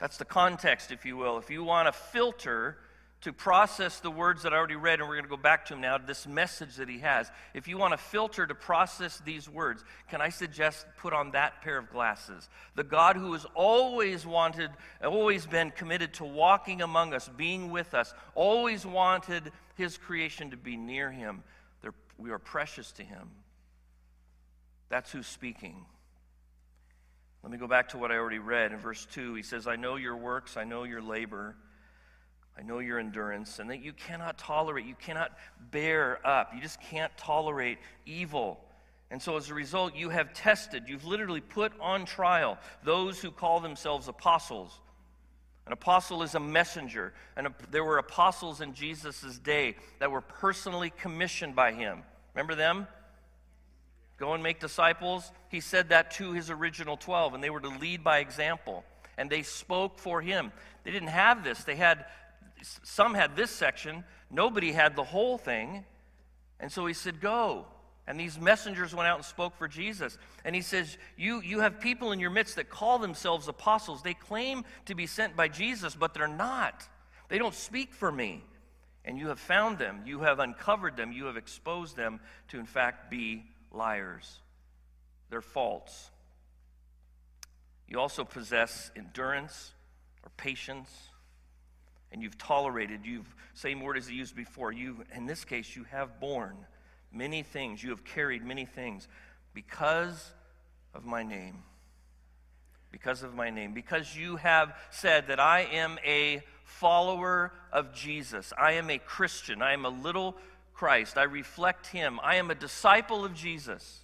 That's 0.00 0.16
the 0.16 0.24
context, 0.24 0.90
if 0.90 1.04
you 1.04 1.16
will. 1.16 1.38
If 1.38 1.50
you 1.50 1.62
want 1.62 1.86
to 1.86 1.92
filter 1.92 2.78
to 3.22 3.32
process 3.34 4.00
the 4.00 4.10
words 4.10 4.44
that 4.44 4.54
I 4.54 4.56
already 4.56 4.76
read, 4.76 5.00
and 5.00 5.08
we're 5.08 5.16
going 5.16 5.24
to 5.24 5.30
go 5.30 5.36
back 5.36 5.66
to 5.66 5.74
him 5.74 5.82
now, 5.82 5.98
this 5.98 6.26
message 6.26 6.76
that 6.76 6.88
he 6.88 7.00
has. 7.00 7.30
If 7.52 7.68
you 7.68 7.76
want 7.76 7.92
a 7.92 7.98
filter 7.98 8.46
to 8.46 8.54
process 8.54 9.20
these 9.24 9.48
words, 9.48 9.84
can 10.08 10.22
I 10.22 10.30
suggest 10.30 10.86
put 10.96 11.12
on 11.12 11.32
that 11.32 11.60
pair 11.60 11.76
of 11.76 11.90
glasses? 11.90 12.48
The 12.76 12.84
God 12.84 13.16
who 13.16 13.34
has 13.34 13.44
always 13.54 14.24
wanted, 14.24 14.70
always 15.04 15.44
been 15.44 15.70
committed 15.70 16.14
to 16.14 16.24
walking 16.24 16.80
among 16.80 17.12
us, 17.12 17.28
being 17.36 17.70
with 17.70 17.92
us, 17.92 18.14
always 18.34 18.86
wanted 18.86 19.52
his 19.76 19.98
creation 19.98 20.50
to 20.50 20.56
be 20.56 20.76
near 20.76 21.10
him. 21.10 21.42
They're, 21.82 21.94
we 22.16 22.30
are 22.30 22.38
precious 22.38 22.90
to 22.92 23.02
him. 23.02 23.30
That's 24.88 25.12
who's 25.12 25.26
speaking. 25.26 25.84
Let 27.42 27.52
me 27.52 27.58
go 27.58 27.68
back 27.68 27.90
to 27.90 27.98
what 27.98 28.10
I 28.10 28.16
already 28.16 28.38
read 28.38 28.72
in 28.72 28.78
verse 28.78 29.06
2. 29.12 29.34
He 29.34 29.42
says, 29.42 29.66
I 29.66 29.76
know 29.76 29.96
your 29.96 30.16
works, 30.16 30.56
I 30.56 30.64
know 30.64 30.84
your 30.84 31.02
labor. 31.02 31.54
I 32.58 32.62
know 32.62 32.78
your 32.78 32.98
endurance 32.98 33.58
and 33.58 33.70
that 33.70 33.82
you 33.82 33.92
cannot 33.92 34.38
tolerate, 34.38 34.84
you 34.84 34.94
cannot 34.94 35.32
bear 35.70 36.24
up. 36.26 36.52
You 36.54 36.60
just 36.60 36.80
can't 36.80 37.16
tolerate 37.16 37.78
evil. 38.06 38.60
And 39.10 39.20
so, 39.20 39.36
as 39.36 39.50
a 39.50 39.54
result, 39.54 39.96
you 39.96 40.10
have 40.10 40.32
tested, 40.34 40.84
you've 40.86 41.04
literally 41.04 41.40
put 41.40 41.72
on 41.80 42.04
trial 42.04 42.58
those 42.84 43.20
who 43.20 43.30
call 43.30 43.60
themselves 43.60 44.06
apostles. 44.06 44.78
An 45.66 45.72
apostle 45.72 46.22
is 46.22 46.34
a 46.34 46.40
messenger, 46.40 47.12
and 47.36 47.48
there 47.70 47.84
were 47.84 47.98
apostles 47.98 48.60
in 48.60 48.74
Jesus' 48.74 49.38
day 49.38 49.76
that 49.98 50.10
were 50.10 50.20
personally 50.20 50.90
commissioned 50.90 51.54
by 51.54 51.72
him. 51.72 52.02
Remember 52.34 52.54
them? 52.54 52.86
Go 54.16 54.34
and 54.34 54.42
make 54.42 54.60
disciples. 54.60 55.30
He 55.48 55.60
said 55.60 55.88
that 55.88 56.10
to 56.12 56.32
his 56.32 56.50
original 56.50 56.96
12, 56.96 57.34
and 57.34 57.42
they 57.42 57.50
were 57.50 57.60
to 57.60 57.68
lead 57.68 58.04
by 58.04 58.18
example. 58.18 58.84
And 59.16 59.30
they 59.30 59.42
spoke 59.42 59.98
for 59.98 60.20
him. 60.20 60.52
They 60.84 60.90
didn't 60.90 61.08
have 61.08 61.42
this. 61.44 61.64
They 61.64 61.76
had 61.76 62.04
some 62.62 63.14
had 63.14 63.36
this 63.36 63.50
section, 63.50 64.04
nobody 64.30 64.72
had 64.72 64.96
the 64.96 65.04
whole 65.04 65.38
thing. 65.38 65.84
And 66.58 66.70
so 66.70 66.86
he 66.86 66.94
said, 66.94 67.20
Go. 67.20 67.66
And 68.06 68.18
these 68.18 68.40
messengers 68.40 68.92
went 68.92 69.06
out 69.06 69.18
and 69.18 69.24
spoke 69.24 69.56
for 69.56 69.68
Jesus. 69.68 70.18
And 70.44 70.52
he 70.52 70.62
says, 70.62 70.98
you, 71.16 71.40
you 71.42 71.60
have 71.60 71.78
people 71.78 72.10
in 72.10 72.18
your 72.18 72.30
midst 72.30 72.56
that 72.56 72.68
call 72.68 72.98
themselves 72.98 73.46
apostles. 73.46 74.02
They 74.02 74.14
claim 74.14 74.64
to 74.86 74.96
be 74.96 75.06
sent 75.06 75.36
by 75.36 75.46
Jesus, 75.46 75.94
but 75.94 76.12
they're 76.12 76.26
not. 76.26 76.88
They 77.28 77.38
don't 77.38 77.54
speak 77.54 77.94
for 77.94 78.10
me. 78.10 78.42
And 79.04 79.16
you 79.16 79.28
have 79.28 79.38
found 79.38 79.78
them, 79.78 80.02
you 80.04 80.20
have 80.20 80.40
uncovered 80.40 80.96
them, 80.96 81.12
you 81.12 81.26
have 81.26 81.36
exposed 81.36 81.96
them 81.96 82.18
to, 82.48 82.58
in 82.58 82.66
fact, 82.66 83.12
be 83.12 83.44
liars. 83.70 84.40
They're 85.30 85.40
false. 85.40 86.10
You 87.86 88.00
also 88.00 88.24
possess 88.24 88.90
endurance 88.96 89.72
or 90.24 90.30
patience 90.36 91.09
and 92.12 92.22
you've 92.22 92.38
tolerated, 92.38 93.00
you've, 93.04 93.34
same 93.54 93.80
word 93.80 93.96
as 93.96 94.08
he 94.08 94.16
used 94.16 94.34
before, 94.34 94.72
you, 94.72 95.04
in 95.14 95.26
this 95.26 95.44
case, 95.44 95.76
you 95.76 95.84
have 95.84 96.20
borne 96.20 96.56
many 97.12 97.42
things, 97.42 97.82
you 97.82 97.90
have 97.90 98.04
carried 98.04 98.44
many 98.44 98.64
things 98.64 99.08
because 99.54 100.32
of 100.94 101.04
my 101.04 101.22
name. 101.22 101.62
Because 102.90 103.22
of 103.22 103.34
my 103.34 103.50
name. 103.50 103.72
Because 103.72 104.16
you 104.16 104.36
have 104.36 104.76
said 104.90 105.28
that 105.28 105.38
I 105.38 105.60
am 105.72 105.98
a 106.04 106.42
follower 106.64 107.52
of 107.72 107.92
Jesus. 107.92 108.52
I 108.58 108.72
am 108.72 108.90
a 108.90 108.98
Christian. 108.98 109.62
I 109.62 109.72
am 109.72 109.84
a 109.84 109.90
little 109.90 110.36
Christ. 110.74 111.16
I 111.16 111.24
reflect 111.24 111.88
him. 111.88 112.18
I 112.22 112.36
am 112.36 112.50
a 112.50 112.54
disciple 112.54 113.24
of 113.24 113.34
Jesus. 113.34 114.00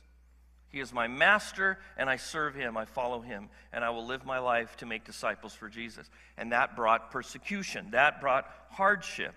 He 0.69 0.81
is 0.81 0.93
my 0.93 1.07
master, 1.07 1.79
and 1.97 2.11
I 2.11 2.17
serve 2.17 2.55
him. 2.55 2.77
I 2.77 2.85
follow 2.85 3.21
him, 3.21 3.49
and 3.73 3.85
I 3.85 3.91
will 3.91 4.05
live 4.05 4.25
my 4.25 4.39
life 4.39 4.77
to 4.79 4.87
make 4.87 5.05
disciples 5.05 5.55
for 5.55 5.69
Jesus. 5.69 6.11
And 6.37 6.53
that 6.53 6.77
brought 6.77 7.11
persecution, 7.11 7.89
that 7.93 8.21
brought 8.21 8.51
hardship. 8.71 9.35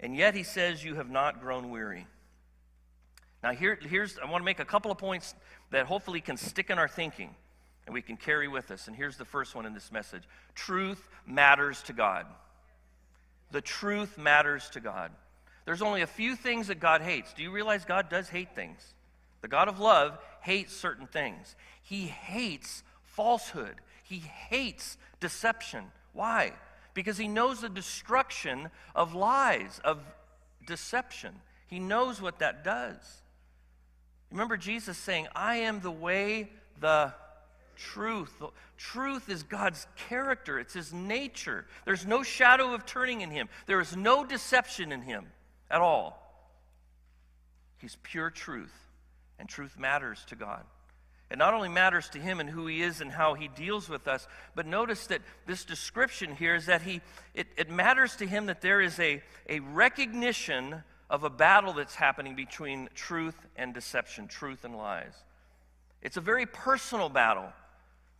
And 0.00 0.16
yet 0.16 0.34
he 0.34 0.42
says, 0.42 0.84
You 0.84 0.94
have 0.94 1.10
not 1.10 1.40
grown 1.40 1.70
weary. 1.70 2.06
Now, 3.42 3.52
here, 3.52 3.78
here's, 3.80 4.18
I 4.18 4.30
want 4.30 4.42
to 4.42 4.44
make 4.44 4.60
a 4.60 4.64
couple 4.64 4.90
of 4.90 4.98
points 4.98 5.34
that 5.70 5.86
hopefully 5.86 6.20
can 6.20 6.36
stick 6.36 6.70
in 6.70 6.78
our 6.78 6.88
thinking 6.88 7.34
and 7.86 7.94
we 7.94 8.02
can 8.02 8.16
carry 8.16 8.48
with 8.48 8.70
us. 8.70 8.86
And 8.86 8.96
here's 8.96 9.16
the 9.16 9.24
first 9.24 9.54
one 9.54 9.66
in 9.66 9.74
this 9.74 9.90
message 9.90 10.22
Truth 10.54 11.08
matters 11.26 11.82
to 11.84 11.92
God. 11.92 12.26
The 13.50 13.60
truth 13.60 14.16
matters 14.16 14.70
to 14.70 14.80
God. 14.80 15.10
There's 15.64 15.82
only 15.82 16.02
a 16.02 16.06
few 16.06 16.34
things 16.34 16.68
that 16.68 16.80
God 16.80 17.02
hates. 17.02 17.32
Do 17.34 17.42
you 17.42 17.50
realize 17.50 17.84
God 17.84 18.08
does 18.08 18.28
hate 18.28 18.54
things? 18.54 18.94
The 19.42 19.48
God 19.48 19.68
of 19.68 19.78
love 19.78 20.18
hates 20.42 20.74
certain 20.74 21.06
things. 21.06 21.56
He 21.82 22.06
hates 22.06 22.82
falsehood. 23.02 23.76
He 24.04 24.18
hates 24.18 24.98
deception. 25.20 25.84
Why? 26.12 26.52
Because 26.94 27.16
he 27.16 27.28
knows 27.28 27.60
the 27.60 27.68
destruction 27.68 28.68
of 28.94 29.14
lies, 29.14 29.80
of 29.84 29.98
deception. 30.66 31.34
He 31.66 31.78
knows 31.78 32.20
what 32.20 32.40
that 32.40 32.64
does. 32.64 33.22
Remember 34.30 34.56
Jesus 34.56 34.98
saying, 34.98 35.28
I 35.34 35.56
am 35.56 35.80
the 35.80 35.90
way, 35.90 36.50
the 36.80 37.14
truth. 37.76 38.42
Truth 38.76 39.28
is 39.28 39.42
God's 39.42 39.86
character, 40.08 40.58
it's 40.58 40.74
his 40.74 40.92
nature. 40.92 41.66
There's 41.84 42.06
no 42.06 42.22
shadow 42.22 42.74
of 42.74 42.86
turning 42.86 43.20
in 43.20 43.30
him, 43.30 43.48
there 43.66 43.80
is 43.80 43.96
no 43.96 44.24
deception 44.24 44.92
in 44.92 45.02
him 45.02 45.26
at 45.70 45.80
all. 45.80 46.18
He's 47.78 47.96
pure 48.02 48.30
truth. 48.30 48.72
And 49.42 49.48
truth 49.48 49.76
matters 49.76 50.24
to 50.28 50.36
God. 50.36 50.62
It 51.28 51.36
not 51.36 51.52
only 51.52 51.68
matters 51.68 52.08
to 52.10 52.20
him 52.20 52.38
and 52.38 52.48
who 52.48 52.68
he 52.68 52.80
is 52.80 53.00
and 53.00 53.10
how 53.10 53.34
he 53.34 53.48
deals 53.48 53.88
with 53.88 54.06
us, 54.06 54.28
but 54.54 54.68
notice 54.68 55.08
that 55.08 55.20
this 55.46 55.64
description 55.64 56.36
here 56.36 56.54
is 56.54 56.66
that 56.66 56.82
he 56.82 57.00
it, 57.34 57.48
it 57.56 57.68
matters 57.68 58.14
to 58.16 58.26
him 58.26 58.46
that 58.46 58.60
there 58.60 58.80
is 58.80 59.00
a, 59.00 59.20
a 59.48 59.58
recognition 59.58 60.84
of 61.10 61.24
a 61.24 61.28
battle 61.28 61.72
that's 61.72 61.96
happening 61.96 62.36
between 62.36 62.88
truth 62.94 63.34
and 63.56 63.74
deception, 63.74 64.28
truth 64.28 64.64
and 64.64 64.76
lies. 64.76 65.14
It's 66.02 66.16
a 66.16 66.20
very 66.20 66.46
personal 66.46 67.08
battle 67.08 67.48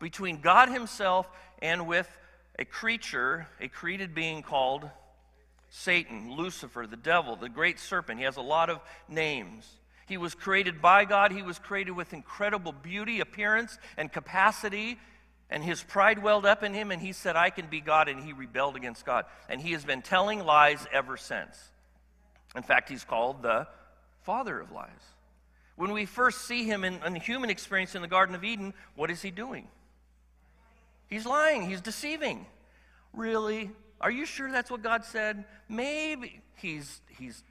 between 0.00 0.40
God 0.40 0.70
himself 0.70 1.30
and 1.60 1.86
with 1.86 2.08
a 2.58 2.64
creature, 2.64 3.46
a 3.60 3.68
created 3.68 4.12
being 4.12 4.42
called 4.42 4.90
Satan, 5.70 6.32
Lucifer, 6.32 6.88
the 6.90 6.96
devil, 6.96 7.36
the 7.36 7.48
great 7.48 7.78
serpent. 7.78 8.18
He 8.18 8.24
has 8.24 8.38
a 8.38 8.42
lot 8.42 8.70
of 8.70 8.80
names. 9.08 9.68
He 10.12 10.18
was 10.18 10.34
created 10.34 10.82
by 10.82 11.06
God. 11.06 11.32
He 11.32 11.40
was 11.40 11.58
created 11.58 11.92
with 11.92 12.12
incredible 12.12 12.72
beauty, 12.72 13.20
appearance, 13.20 13.78
and 13.96 14.12
capacity. 14.12 14.98
And 15.48 15.64
his 15.64 15.82
pride 15.82 16.22
welled 16.22 16.44
up 16.44 16.62
in 16.62 16.74
him, 16.74 16.90
and 16.90 17.00
he 17.00 17.12
said, 17.12 17.34
I 17.34 17.48
can 17.48 17.68
be 17.68 17.80
God, 17.80 18.08
and 18.10 18.22
he 18.22 18.34
rebelled 18.34 18.76
against 18.76 19.06
God. 19.06 19.24
And 19.48 19.58
he 19.58 19.72
has 19.72 19.86
been 19.86 20.02
telling 20.02 20.44
lies 20.44 20.86
ever 20.92 21.16
since. 21.16 21.56
In 22.54 22.62
fact, 22.62 22.90
he's 22.90 23.04
called 23.04 23.40
the 23.40 23.66
father 24.24 24.60
of 24.60 24.70
lies. 24.70 24.90
When 25.76 25.92
we 25.92 26.04
first 26.04 26.42
see 26.42 26.64
him 26.64 26.84
in, 26.84 27.02
in 27.06 27.14
the 27.14 27.18
human 27.18 27.48
experience 27.48 27.94
in 27.94 28.02
the 28.02 28.06
Garden 28.06 28.34
of 28.34 28.44
Eden, 28.44 28.74
what 28.94 29.10
is 29.10 29.22
he 29.22 29.30
doing? 29.30 29.66
He's 31.08 31.24
lying, 31.24 31.66
he's 31.66 31.80
deceiving. 31.80 32.44
Really? 33.14 33.70
Are 33.98 34.10
you 34.10 34.26
sure 34.26 34.52
that's 34.52 34.70
what 34.70 34.82
God 34.82 35.06
said? 35.06 35.46
Maybe 35.70 36.42
he's, 36.56 37.00
he's, 37.18 37.42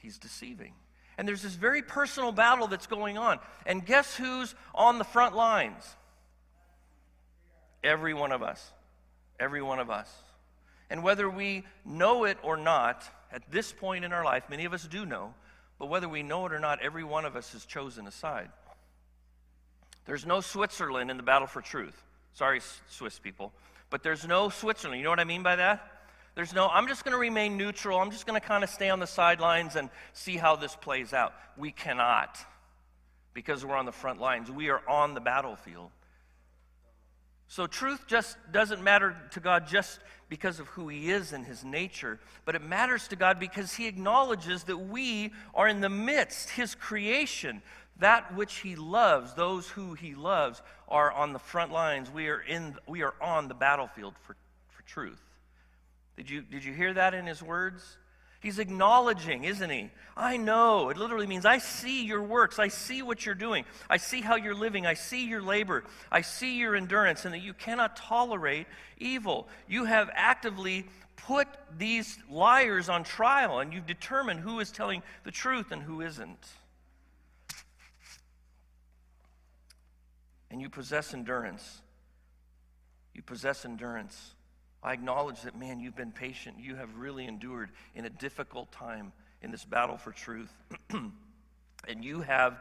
he's 0.00 0.16
deceiving. 0.16 0.74
And 1.16 1.26
there's 1.28 1.42
this 1.42 1.54
very 1.54 1.82
personal 1.82 2.32
battle 2.32 2.66
that's 2.66 2.86
going 2.86 3.18
on. 3.18 3.38
And 3.66 3.84
guess 3.84 4.16
who's 4.16 4.54
on 4.74 4.98
the 4.98 5.04
front 5.04 5.36
lines? 5.36 5.84
Every 7.82 8.14
one 8.14 8.32
of 8.32 8.42
us. 8.42 8.72
Every 9.38 9.62
one 9.62 9.78
of 9.78 9.90
us. 9.90 10.10
And 10.90 11.02
whether 11.02 11.28
we 11.28 11.64
know 11.84 12.24
it 12.24 12.38
or 12.42 12.56
not, 12.56 13.04
at 13.32 13.50
this 13.50 13.72
point 13.72 14.04
in 14.04 14.12
our 14.12 14.24
life, 14.24 14.44
many 14.48 14.64
of 14.64 14.72
us 14.72 14.86
do 14.86 15.04
know, 15.04 15.34
but 15.78 15.88
whether 15.88 16.08
we 16.08 16.22
know 16.22 16.46
it 16.46 16.52
or 16.52 16.60
not, 16.60 16.80
every 16.80 17.04
one 17.04 17.24
of 17.24 17.36
us 17.36 17.52
has 17.52 17.64
chosen 17.64 18.06
a 18.06 18.10
side. 18.10 18.50
There's 20.06 20.26
no 20.26 20.40
Switzerland 20.40 21.10
in 21.10 21.16
the 21.16 21.22
battle 21.22 21.46
for 21.46 21.60
truth. 21.60 22.00
Sorry, 22.34 22.60
Swiss 22.88 23.18
people. 23.18 23.52
But 23.90 24.02
there's 24.02 24.26
no 24.26 24.48
Switzerland. 24.48 24.98
You 24.98 25.04
know 25.04 25.10
what 25.10 25.20
I 25.20 25.24
mean 25.24 25.42
by 25.42 25.56
that? 25.56 25.93
There's 26.34 26.52
no, 26.52 26.68
I'm 26.68 26.88
just 26.88 27.04
going 27.04 27.12
to 27.12 27.18
remain 27.18 27.56
neutral. 27.56 27.98
I'm 27.98 28.10
just 28.10 28.26
going 28.26 28.40
to 28.40 28.46
kind 28.46 28.64
of 28.64 28.70
stay 28.70 28.90
on 28.90 28.98
the 28.98 29.06
sidelines 29.06 29.76
and 29.76 29.88
see 30.12 30.36
how 30.36 30.56
this 30.56 30.74
plays 30.74 31.12
out. 31.12 31.32
We 31.56 31.70
cannot 31.70 32.38
because 33.34 33.64
we're 33.64 33.76
on 33.76 33.86
the 33.86 33.92
front 33.92 34.20
lines. 34.20 34.50
We 34.50 34.70
are 34.70 34.82
on 34.88 35.14
the 35.14 35.20
battlefield. 35.20 35.90
So 37.48 37.66
truth 37.66 38.06
just 38.06 38.36
doesn't 38.50 38.82
matter 38.82 39.16
to 39.32 39.40
God 39.40 39.68
just 39.68 40.00
because 40.28 40.58
of 40.58 40.66
who 40.68 40.88
he 40.88 41.10
is 41.10 41.32
and 41.32 41.44
his 41.44 41.64
nature, 41.64 42.18
but 42.44 42.54
it 42.54 42.62
matters 42.62 43.06
to 43.08 43.16
God 43.16 43.38
because 43.38 43.74
he 43.74 43.86
acknowledges 43.86 44.64
that 44.64 44.78
we 44.78 45.32
are 45.54 45.68
in 45.68 45.80
the 45.80 45.90
midst, 45.90 46.50
his 46.50 46.74
creation, 46.74 47.62
that 47.98 48.34
which 48.34 48.56
he 48.56 48.74
loves, 48.74 49.34
those 49.34 49.68
who 49.68 49.94
he 49.94 50.14
loves 50.14 50.62
are 50.88 51.12
on 51.12 51.32
the 51.32 51.38
front 51.38 51.70
lines. 51.70 52.10
We 52.10 52.28
are 52.28 52.40
in 52.40 52.74
we 52.88 53.02
are 53.02 53.14
on 53.20 53.46
the 53.46 53.54
battlefield 53.54 54.14
for, 54.26 54.34
for 54.70 54.82
truth. 54.82 55.22
Did 56.16 56.30
you, 56.30 56.42
did 56.42 56.64
you 56.64 56.72
hear 56.72 56.92
that 56.94 57.14
in 57.14 57.26
his 57.26 57.42
words? 57.42 57.98
He's 58.40 58.58
acknowledging, 58.58 59.44
isn't 59.44 59.70
he? 59.70 59.90
I 60.16 60.36
know. 60.36 60.90
It 60.90 60.98
literally 60.98 61.26
means 61.26 61.46
I 61.46 61.56
see 61.56 62.04
your 62.04 62.22
works. 62.22 62.58
I 62.58 62.68
see 62.68 63.00
what 63.00 63.24
you're 63.24 63.34
doing. 63.34 63.64
I 63.88 63.96
see 63.96 64.20
how 64.20 64.36
you're 64.36 64.54
living. 64.54 64.86
I 64.86 64.92
see 64.92 65.26
your 65.26 65.40
labor. 65.40 65.84
I 66.12 66.20
see 66.20 66.58
your 66.58 66.76
endurance, 66.76 67.24
and 67.24 67.32
that 67.32 67.40
you 67.40 67.54
cannot 67.54 67.96
tolerate 67.96 68.66
evil. 68.98 69.48
You 69.66 69.86
have 69.86 70.10
actively 70.12 70.84
put 71.16 71.48
these 71.78 72.18
liars 72.30 72.90
on 72.90 73.02
trial, 73.02 73.60
and 73.60 73.72
you've 73.72 73.86
determined 73.86 74.40
who 74.40 74.60
is 74.60 74.70
telling 74.70 75.02
the 75.24 75.30
truth 75.30 75.72
and 75.72 75.82
who 75.82 76.02
isn't. 76.02 76.46
And 80.50 80.60
you 80.60 80.68
possess 80.68 81.14
endurance. 81.14 81.80
You 83.14 83.22
possess 83.22 83.64
endurance. 83.64 84.34
I 84.84 84.92
acknowledge 84.92 85.40
that, 85.42 85.58
man, 85.58 85.80
you've 85.80 85.96
been 85.96 86.12
patient. 86.12 86.56
You 86.60 86.76
have 86.76 86.94
really 86.96 87.26
endured 87.26 87.70
in 87.94 88.04
a 88.04 88.10
difficult 88.10 88.70
time 88.70 89.12
in 89.40 89.50
this 89.50 89.64
battle 89.64 89.96
for 89.96 90.12
truth. 90.12 90.52
and 90.90 92.04
you 92.04 92.20
have 92.20 92.58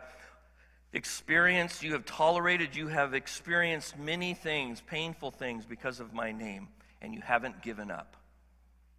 experienced, 0.94 1.84
you 1.84 1.94
have 1.94 2.06
tolerated, 2.06 2.77
you 2.77 2.88
have 2.88 3.13
experienced 3.13 4.00
many 4.00 4.34
things, 4.34 4.80
painful 4.80 5.32
things, 5.32 5.65
because 5.65 6.00
of 6.00 6.13
my 6.13 6.32
name, 6.32 6.70
and 7.01 7.13
you 7.13 7.20
haven't 7.22 7.62
given 7.62 7.92
up. 7.92 8.15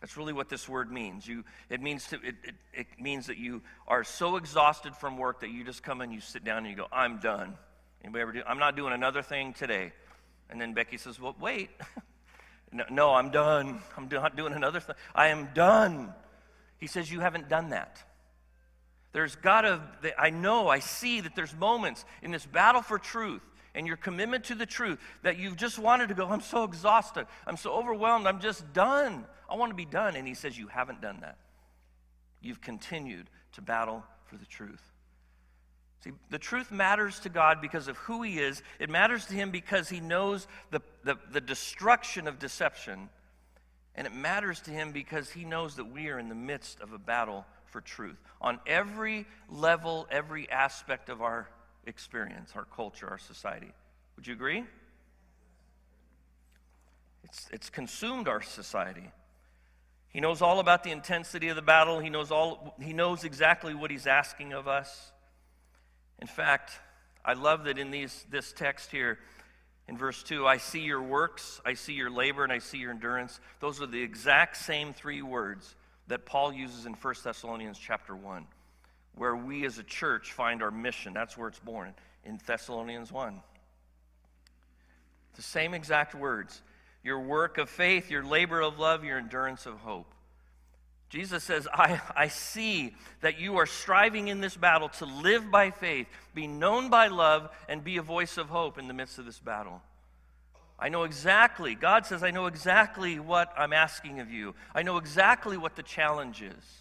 That's 0.03 0.19
really 0.19 0.35
what 0.35 0.51
this 0.51 0.69
word 0.69 0.93
means. 0.93 1.27
You, 1.27 1.45
it, 1.71 1.81
means 1.81 2.07
to, 2.09 2.17
it, 2.17 2.35
it, 2.45 2.55
it 2.75 2.87
means 3.01 3.29
that 3.29 3.39
you 3.39 3.63
are 3.89 4.05
so 4.05 4.37
exhausted 4.37 4.95
from 4.95 5.17
work 5.17 5.41
that 5.41 5.49
you 5.49 5.65
just 5.65 5.83
come 5.83 6.03
and 6.03 6.13
you 6.13 6.21
sit 6.21 6.45
down 6.45 6.59
and 6.59 6.67
you 6.67 6.77
go, 6.77 6.89
I'm 6.93 7.21
done. 7.21 7.57
Anybody 8.03 8.21
ever 8.21 8.33
do? 8.33 8.43
I'm 8.47 8.59
not 8.59 8.77
doing 8.77 8.93
another 8.93 9.23
thing 9.23 9.55
today. 9.55 9.93
And 10.51 10.61
then 10.61 10.75
Becky 10.75 10.99
says, 10.99 11.19
Well, 11.19 11.35
wait. 11.41 11.71
no, 12.75 12.85
no, 12.91 13.15
I'm 13.15 13.31
done. 13.31 13.81
I'm 13.97 14.09
not 14.11 14.37
doing 14.37 14.53
another 14.53 14.81
thing. 14.81 14.97
I 15.15 15.29
am 15.29 15.49
done. 15.55 16.13
He 16.79 16.89
says, 16.89 17.11
You 17.11 17.21
haven't 17.21 17.49
done 17.49 17.71
that. 17.71 18.03
There's 19.13 19.37
got 19.37 19.61
to, 19.61 19.81
I 20.19 20.31
know, 20.31 20.67
I 20.67 20.81
see 20.81 21.21
that 21.21 21.37
there's 21.37 21.55
moments 21.55 22.05
in 22.21 22.33
this 22.33 22.45
battle 22.45 22.83
for 22.83 22.99
truth 22.99 23.43
and 23.77 23.87
your 23.87 23.97
commitment 23.97 24.45
to 24.45 24.57
the 24.57 24.67
truth 24.67 24.99
that 25.23 25.39
you've 25.39 25.57
just 25.57 25.79
wanted 25.79 26.09
to 26.09 26.15
go, 26.15 26.27
I'm 26.27 26.41
so 26.41 26.65
exhausted. 26.65 27.27
I'm 27.47 27.57
so 27.57 27.73
overwhelmed. 27.73 28.27
I'm 28.27 28.41
just 28.41 28.73
done. 28.73 29.25
I 29.49 29.55
want 29.55 29.71
to 29.71 29.77
be 29.77 29.85
done. 29.85 30.17
And 30.17 30.27
he 30.27 30.35
says, 30.35 30.59
You 30.59 30.67
haven't 30.67 31.01
done 31.01 31.21
that. 31.21 31.39
You've 32.41 32.61
continued 32.61 33.31
to 33.53 33.63
battle 33.63 34.03
for 34.27 34.37
the 34.37 34.47
truth. 34.47 34.83
See, 36.05 36.13
the 36.29 36.39
truth 36.39 36.71
matters 36.71 37.19
to 37.21 37.31
God 37.31 37.63
because 37.63 37.89
of 37.89 37.97
who 37.97 38.23
He 38.23 38.39
is. 38.39 38.63
It 38.79 38.91
matters 38.91 39.25
to 39.27 39.35
Him 39.35 39.51
because 39.51 39.89
He 39.89 40.01
knows 40.01 40.47
the, 40.71 40.83
the, 41.03 41.17
the, 41.33 41.41
destruction 41.41 42.29
of 42.29 42.39
deception. 42.39 43.09
And 43.95 44.07
it 44.07 44.15
matters 44.15 44.61
to 44.63 44.71
Him 44.71 44.93
because 44.93 45.31
He 45.31 45.47
knows 45.47 45.77
that 45.77 45.87
we 45.87 46.09
are 46.09 46.19
in 46.19 46.29
the 46.29 46.35
midst 46.35 46.83
of 46.83 46.93
a 46.93 46.99
battle 46.99 47.47
for 47.65 47.81
truth 47.81 48.19
on 48.39 48.61
every 48.67 49.25
level, 49.49 50.07
every 50.11 50.51
aspect 50.51 51.09
of 51.09 51.23
our 51.23 51.49
experience, 51.87 52.53
our 52.55 52.67
culture, 52.67 53.09
our 53.09 53.19
society. 53.19 53.73
Would 54.17 54.27
you 54.27 54.35
agree? 54.35 54.65
It's, 57.25 57.49
it's 57.51 57.71
consumed 57.71 58.29
our 58.29 58.43
society. 58.43 59.11
He 60.11 60.21
knows 60.21 60.43
all 60.43 60.61
about 60.61 60.85
the 60.85 60.91
intensity 60.91 61.49
of 61.49 61.57
the 61.57 61.63
battle. 61.63 61.99
He 61.99 62.11
knows, 62.11 62.31
all, 62.31 62.77
he 62.79 62.93
knows 62.93 63.25
exactly 63.25 63.73
what 63.73 63.91
he's 63.91 64.07
asking 64.07 64.53
of 64.53 64.69
us. 64.69 65.13
In 66.21 66.27
fact, 66.27 66.73
I 67.25 67.35
love 67.35 67.65
that 67.65 67.79
in 67.79 67.91
these, 67.91 68.25
this 68.31 68.53
text 68.53 68.91
here, 68.91 69.19
in 69.87 69.99
verse 69.99 70.23
2, 70.23 70.47
I 70.47 70.57
see 70.57 70.81
your 70.81 71.03
works, 71.03 71.61
I 71.65 71.75
see 71.75 71.93
your 71.93 72.11
labor, 72.11 72.43
and 72.43 72.53
I 72.53 72.59
see 72.59 72.79
your 72.79 72.91
endurance. 72.91 73.39
Those 73.61 73.83
are 73.83 73.87
the 73.87 74.03
exact 74.03 74.57
same 74.57 74.95
three 74.95 75.23
words 75.23 75.75
that 76.09 76.25
Paul 76.25 76.53
uses 76.53 76.87
in 76.87 76.95
1 76.95 77.15
Thessalonians 77.23 77.79
chapter 77.79 78.17
1, 78.17 78.47
where 79.15 79.37
we 79.37 79.65
as 79.67 79.79
a 79.79 79.83
church 79.83 80.33
find 80.33 80.63
our 80.63 80.71
mission. 80.71 81.13
That's 81.13 81.37
where 81.37 81.49
it's 81.49 81.59
born, 81.59 81.95
in 82.25 82.41
Thessalonians 82.47 83.13
1. 83.13 83.41
The 85.37 85.43
same 85.43 85.75
exact 85.75 86.15
words 86.15 86.63
your 87.03 87.21
work 87.21 87.59
of 87.59 87.69
faith, 87.69 88.11
your 88.11 88.25
labor 88.25 88.63
of 88.63 88.79
love, 88.79 89.05
your 89.05 89.19
endurance 89.19 89.67
of 89.67 89.75
hope. 89.75 90.14
Jesus 91.15 91.45
says, 91.45 91.69
I, 91.73 92.01
I 92.17 92.27
see 92.27 92.93
that 93.21 93.39
you 93.39 93.59
are 93.59 93.67
striving 93.67 94.27
in 94.27 94.41
this 94.41 94.57
battle 94.57 94.89
to 94.89 95.07
live 95.07 95.49
by 95.49 95.71
faith, 95.71 96.09
be 96.35 96.49
known 96.49 96.91
by 96.91 97.07
love, 97.07 97.51
and 97.69 97.85
be 97.85 97.99
a 97.99 98.03
voice 98.03 98.37
of 98.37 98.49
hope 98.49 98.81
in 98.81 98.89
the 98.89 98.95
midst 98.95 99.21
of 99.21 99.25
this 99.25 99.39
battle. 99.39 99.81
I 100.77 100.89
know 100.89 101.05
exactly, 101.05 101.77
God 101.77 102.05
says, 102.05 102.25
I 102.25 102.33
know 102.33 102.47
exactly 102.47 103.21
what 103.21 103.55
I'm 103.57 103.73
asking 103.73 104.19
of 104.19 104.33
you. 104.33 104.57
I 104.75 104.83
know 104.83 104.97
exactly 104.97 105.57
what 105.57 105.77
the 105.77 105.85
challenge 105.85 106.43
is. 106.43 106.81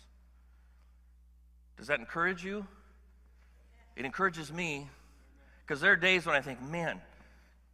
Does 1.78 1.86
that 1.86 2.00
encourage 2.00 2.44
you? 2.44 2.66
It 3.96 4.04
encourages 4.04 4.52
me 4.52 4.90
because 5.62 5.80
there 5.80 5.92
are 5.92 5.96
days 5.96 6.26
when 6.26 6.36
I 6.36 6.42
think, 6.42 6.60
man, 6.60 7.00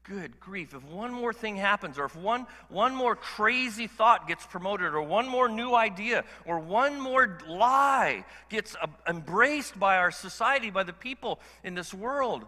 good 0.09 0.39
grief, 0.39 0.73
if 0.73 0.83
one 0.85 1.13
more 1.13 1.31
thing 1.31 1.55
happens, 1.55 1.99
or 1.99 2.05
if 2.05 2.15
one, 2.15 2.47
one 2.67 2.95
more 2.95 3.15
crazy 3.15 3.85
thought 3.85 4.27
gets 4.27 4.45
promoted, 4.45 4.87
or 4.87 5.03
one 5.03 5.27
more 5.27 5.47
new 5.47 5.75
idea, 5.75 6.23
or 6.45 6.59
one 6.59 6.99
more 6.99 7.37
lie 7.47 8.25
gets 8.49 8.75
uh, 8.81 8.87
embraced 9.07 9.79
by 9.79 9.97
our 9.97 10.09
society, 10.09 10.71
by 10.71 10.83
the 10.83 10.93
people 10.93 11.39
in 11.63 11.75
this 11.75 11.93
world, 11.93 12.47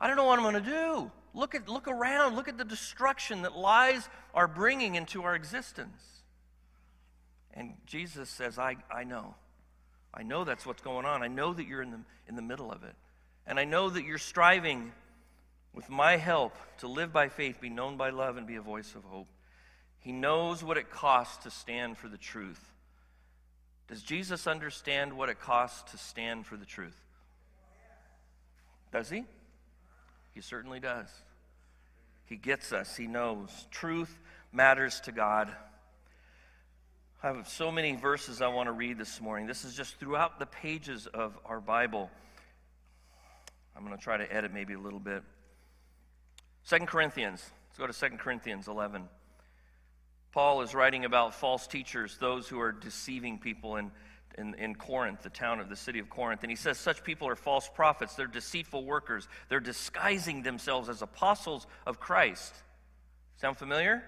I 0.00 0.08
don't 0.08 0.16
know 0.16 0.24
what 0.24 0.38
I'm 0.38 0.44
going 0.44 0.64
to 0.64 0.70
do. 0.70 1.10
Look, 1.32 1.54
at, 1.54 1.68
look 1.68 1.86
around, 1.86 2.34
look 2.34 2.48
at 2.48 2.58
the 2.58 2.64
destruction 2.64 3.42
that 3.42 3.56
lies 3.56 4.08
are 4.34 4.48
bringing 4.48 4.96
into 4.96 5.22
our 5.22 5.36
existence. 5.36 6.02
And 7.54 7.74
Jesus 7.86 8.28
says, 8.28 8.58
I, 8.58 8.76
I 8.92 9.04
know. 9.04 9.36
I 10.12 10.22
know 10.22 10.44
that's 10.44 10.66
what's 10.66 10.82
going 10.82 11.06
on. 11.06 11.22
I 11.22 11.28
know 11.28 11.54
that 11.54 11.66
you're 11.66 11.82
in 11.82 11.90
the, 11.92 12.00
in 12.26 12.36
the 12.36 12.42
middle 12.42 12.72
of 12.72 12.82
it. 12.82 12.94
And 13.46 13.60
I 13.60 13.64
know 13.64 13.88
that 13.90 14.04
you're 14.04 14.18
striving 14.18 14.92
with 15.76 15.90
my 15.90 16.16
help, 16.16 16.56
to 16.78 16.88
live 16.88 17.12
by 17.12 17.28
faith, 17.28 17.60
be 17.60 17.68
known 17.68 17.98
by 17.98 18.08
love, 18.08 18.38
and 18.38 18.46
be 18.46 18.56
a 18.56 18.62
voice 18.62 18.94
of 18.96 19.04
hope. 19.04 19.28
He 20.00 20.10
knows 20.10 20.64
what 20.64 20.78
it 20.78 20.90
costs 20.90 21.44
to 21.44 21.50
stand 21.50 21.98
for 21.98 22.08
the 22.08 22.16
truth. 22.16 22.72
Does 23.86 24.02
Jesus 24.02 24.46
understand 24.46 25.12
what 25.12 25.28
it 25.28 25.38
costs 25.38 25.92
to 25.92 25.98
stand 25.98 26.46
for 26.46 26.56
the 26.56 26.64
truth? 26.64 26.98
Does 28.90 29.10
he? 29.10 29.24
He 30.34 30.40
certainly 30.40 30.80
does. 30.80 31.08
He 32.24 32.36
gets 32.36 32.72
us, 32.72 32.96
he 32.96 33.06
knows. 33.06 33.50
Truth 33.70 34.18
matters 34.52 35.00
to 35.00 35.12
God. 35.12 35.50
I 37.22 37.28
have 37.28 37.48
so 37.48 37.70
many 37.70 37.96
verses 37.96 38.40
I 38.40 38.48
want 38.48 38.68
to 38.68 38.72
read 38.72 38.96
this 38.96 39.20
morning. 39.20 39.46
This 39.46 39.64
is 39.64 39.74
just 39.74 39.98
throughout 40.00 40.38
the 40.38 40.46
pages 40.46 41.06
of 41.06 41.38
our 41.44 41.60
Bible. 41.60 42.10
I'm 43.76 43.84
going 43.84 43.96
to 43.96 44.02
try 44.02 44.16
to 44.16 44.32
edit 44.32 44.54
maybe 44.54 44.72
a 44.72 44.78
little 44.78 45.00
bit. 45.00 45.22
Second 46.66 46.88
Corinthians. 46.88 47.48
Let's 47.68 47.78
go 47.78 47.86
to 47.86 47.92
Second 47.92 48.18
Corinthians 48.18 48.66
11. 48.66 49.08
Paul 50.32 50.62
is 50.62 50.74
writing 50.74 51.04
about 51.04 51.32
false 51.32 51.68
teachers, 51.68 52.18
those 52.18 52.48
who 52.48 52.58
are 52.60 52.72
deceiving 52.72 53.38
people 53.38 53.76
in, 53.76 53.92
in, 54.36 54.52
in, 54.54 54.74
Corinth, 54.74 55.22
the 55.22 55.30
town 55.30 55.60
of 55.60 55.68
the 55.68 55.76
city 55.76 56.00
of 56.00 56.10
Corinth. 56.10 56.42
And 56.42 56.50
he 56.50 56.56
says 56.56 56.76
such 56.76 57.04
people 57.04 57.28
are 57.28 57.36
false 57.36 57.70
prophets. 57.72 58.16
They're 58.16 58.26
deceitful 58.26 58.84
workers. 58.84 59.28
They're 59.48 59.60
disguising 59.60 60.42
themselves 60.42 60.88
as 60.88 61.02
apostles 61.02 61.68
of 61.86 62.00
Christ. 62.00 62.52
Sound 63.40 63.56
familiar? 63.56 64.02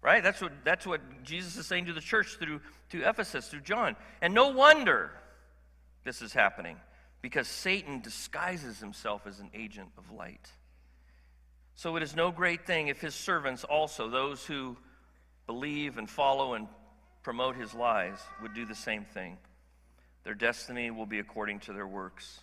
Right? 0.00 0.22
That's 0.22 0.40
what, 0.40 0.52
that's 0.64 0.86
what 0.86 1.02
Jesus 1.22 1.58
is 1.58 1.66
saying 1.66 1.84
to 1.84 1.92
the 1.92 2.00
church 2.00 2.38
through 2.38 2.62
to 2.92 3.06
Ephesus, 3.06 3.48
through 3.48 3.60
John. 3.60 3.94
And 4.22 4.32
no 4.32 4.48
wonder 4.48 5.10
this 6.02 6.22
is 6.22 6.32
happening 6.32 6.78
because 7.20 7.46
Satan 7.46 8.00
disguises 8.00 8.80
himself 8.80 9.26
as 9.26 9.38
an 9.38 9.50
agent 9.52 9.90
of 9.98 10.10
light. 10.10 10.48
So 11.76 11.96
it 11.96 12.02
is 12.02 12.14
no 12.14 12.30
great 12.30 12.66
thing 12.66 12.88
if 12.88 13.00
his 13.00 13.14
servants 13.14 13.64
also, 13.64 14.08
those 14.08 14.44
who 14.44 14.76
believe 15.46 15.98
and 15.98 16.08
follow 16.08 16.54
and 16.54 16.68
promote 17.22 17.56
his 17.56 17.74
lies, 17.74 18.18
would 18.42 18.54
do 18.54 18.64
the 18.64 18.74
same 18.74 19.04
thing. 19.04 19.38
Their 20.24 20.34
destiny 20.34 20.90
will 20.90 21.06
be 21.06 21.18
according 21.18 21.60
to 21.60 21.72
their 21.72 21.86
works. 21.86 22.40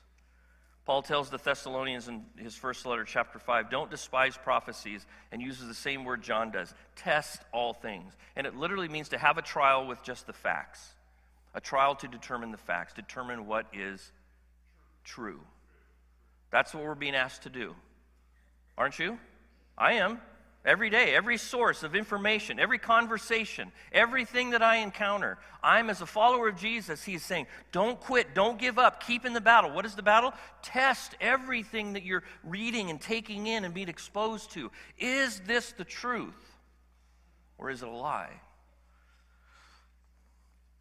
Paul 0.86 1.04
tells 1.04 1.30
the 1.30 1.38
Thessalonians 1.38 2.08
in 2.08 2.26
his 2.38 2.56
first 2.56 2.86
letter, 2.86 3.04
chapter 3.04 3.40
5, 3.40 3.70
don't 3.70 3.90
despise 3.90 4.36
prophecies, 4.36 5.06
and 5.32 5.42
uses 5.42 5.68
the 5.68 5.74
same 5.74 6.04
word 6.04 6.24
John 6.24 6.52
does 6.52 6.74
test 6.96 7.42
all 7.54 7.74
things. 7.74 8.14
And 8.36 8.48
it 8.48 8.56
literally 8.56 8.90
means 8.90 9.10
to 9.10 9.18
have 9.18 9.38
a 9.38 9.42
trial 9.44 9.88
with 9.88 10.02
just 10.04 10.26
the 10.26 10.34
facts, 10.34 10.94
a 11.54 11.62
trial 11.62 11.96
to 11.96 12.08
determine 12.08 12.52
the 12.52 12.58
facts, 12.58 12.94
determine 12.94 13.46
what 13.46 13.68
is 13.74 14.12
true. 15.04 15.40
That's 16.50 16.74
what 16.74 16.84
we're 16.84 16.96
being 16.96 17.16
asked 17.16 17.44
to 17.44 17.50
do. 17.50 17.76
Aren't 18.78 19.00
you? 19.00 19.20
I 19.78 19.94
am. 19.94 20.20
Every 20.64 20.92
day, 20.92 21.16
every 21.16 21.38
source 21.38 21.82
of 21.82 21.96
information, 21.96 22.60
every 22.60 22.78
conversation, 22.78 23.72
everything 23.92 24.52
that 24.52 24.62
I 24.62 24.78
encounter, 24.78 25.40
I'm 25.64 25.90
as 25.90 26.02
a 26.02 26.06
follower 26.06 26.50
of 26.50 26.56
Jesus, 26.56 27.04
he's 27.04 27.26
saying, 27.26 27.48
don't 27.72 28.00
quit, 28.00 28.36
don't 28.36 28.60
give 28.60 28.78
up, 28.78 29.04
keep 29.04 29.26
in 29.26 29.34
the 29.34 29.42
battle. 29.42 29.72
What 29.72 29.88
is 29.88 29.96
the 29.96 30.04
battle? 30.04 30.34
Test 30.62 31.16
everything 31.20 31.94
that 31.94 32.04
you're 32.04 32.24
reading 32.44 32.92
and 32.92 33.02
taking 33.02 33.48
in 33.48 33.66
and 33.66 33.74
being 33.74 33.90
exposed 33.90 34.52
to. 34.52 34.70
Is 35.00 35.42
this 35.48 35.72
the 35.72 35.84
truth 35.84 36.60
or 37.58 37.72
is 37.72 37.82
it 37.82 37.88
a 37.88 37.92
lie? 37.92 38.40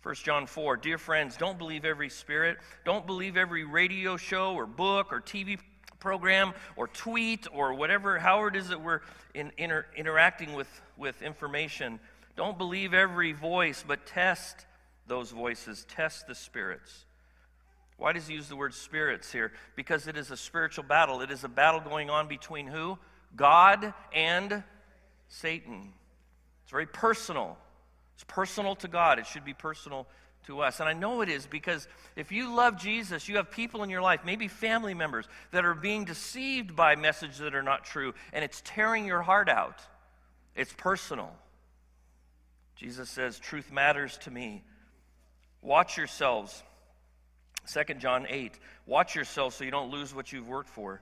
1 0.03 0.15
John 0.17 0.47
4, 0.47 0.77
dear 0.77 0.99
friends, 0.99 1.39
don't 1.39 1.59
believe 1.59 1.87
every 1.87 2.09
spirit. 2.11 2.59
Don't 2.85 3.07
believe 3.07 3.37
every 3.37 3.65
radio 3.65 4.19
show 4.19 4.55
or 4.55 4.67
book 4.67 5.11
or 5.11 5.21
TV 5.21 5.59
program 6.01 6.53
or 6.77 6.89
tweet 6.89 7.47
or 7.53 7.75
whatever, 7.75 8.19
how 8.19 8.47
it 8.47 8.57
is 8.57 8.69
that 8.69 8.81
we're 8.81 9.01
in, 9.35 9.53
inter, 9.57 9.87
interacting 9.97 10.55
with, 10.55 10.69
with 10.97 11.23
information. 11.23 12.01
Don't 12.37 12.59
believe 12.59 12.95
every 12.95 13.33
voice, 13.33 13.85
but 13.87 14.07
test 14.07 14.67
those 15.07 15.31
voices, 15.31 15.87
test 15.89 16.27
the 16.27 16.35
spirits. 16.35 17.05
Why 17.97 18.13
does 18.13 18.27
he 18.27 18.35
use 18.35 18.49
the 18.49 18.57
word 18.57 18.73
spirits 18.73 19.31
here? 19.31 19.53
Because 19.77 20.09
it 20.09 20.17
is 20.17 20.31
a 20.31 20.37
spiritual 20.37 20.85
battle. 20.85 21.21
It 21.21 21.31
is 21.31 21.45
a 21.45 21.49
battle 21.49 21.81
going 21.81 22.09
on 22.09 22.29
between 22.29 22.67
who? 22.67 22.99
God 23.37 23.93
and 24.15 24.63
Satan. 25.29 25.93
It's 26.63 26.71
very 26.71 26.87
personal. 26.87 27.59
It's 28.15 28.25
personal 28.25 28.75
to 28.77 28.89
God. 28.89 29.19
It 29.19 29.27
should 29.27 29.45
be 29.45 29.53
personal 29.53 30.07
to 30.47 30.61
us. 30.61 30.81
And 30.81 30.89
I 30.89 30.93
know 30.93 31.21
it 31.21 31.29
is 31.29 31.47
because 31.47 31.87
if 32.17 32.33
you 32.33 32.55
love 32.55 32.79
Jesus, 32.79 33.29
you 33.29 33.37
have 33.37 33.51
people 33.51 33.83
in 33.83 33.91
your 33.91 34.03
life, 34.03 34.21
maybe 34.25 34.49
family 34.49 34.95
members, 34.95 35.27
that 35.53 35.65
are 35.65 35.75
being 35.75 36.05
deceived 36.05 36.75
by 36.75 36.97
messages 36.97 37.39
that 37.39 37.55
are 37.55 37.63
not 37.63 37.85
true, 37.85 38.15
and 38.33 38.45
it's 38.45 38.63
tearing 38.65 39.07
your 39.07 39.23
heart 39.23 39.49
out. 39.49 39.81
It's 40.57 40.73
personal. 40.73 41.31
Jesus 42.77 43.11
says, 43.11 43.39
Truth 43.39 43.71
matters 43.71 44.19
to 44.19 44.31
me. 44.31 44.65
Watch 45.63 45.97
yourselves. 45.97 46.63
2 47.73 47.95
John 47.95 48.27
8. 48.29 48.59
Watch 48.87 49.15
yourselves 49.15 49.57
so 49.57 49.65
you 49.65 49.71
don't 49.71 49.91
lose 49.91 50.15
what 50.15 50.33
you've 50.33 50.49
worked 50.49 50.71
for, 50.71 51.01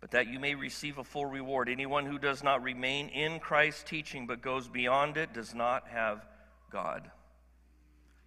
but 0.00 0.12
that 0.12 0.28
you 0.28 0.38
may 0.38 0.54
receive 0.54 0.98
a 0.98 1.04
full 1.04 1.26
reward. 1.26 1.68
Anyone 1.68 2.04
who 2.04 2.18
does 2.18 2.42
not 2.42 2.62
remain 2.62 3.08
in 3.08 3.40
Christ's 3.40 3.82
teaching 3.82 4.26
but 4.26 4.42
goes 4.42 4.68
beyond 4.68 5.16
it 5.16 5.32
does 5.32 5.54
not 5.54 5.88
have 5.88 6.24
God. 6.70 7.10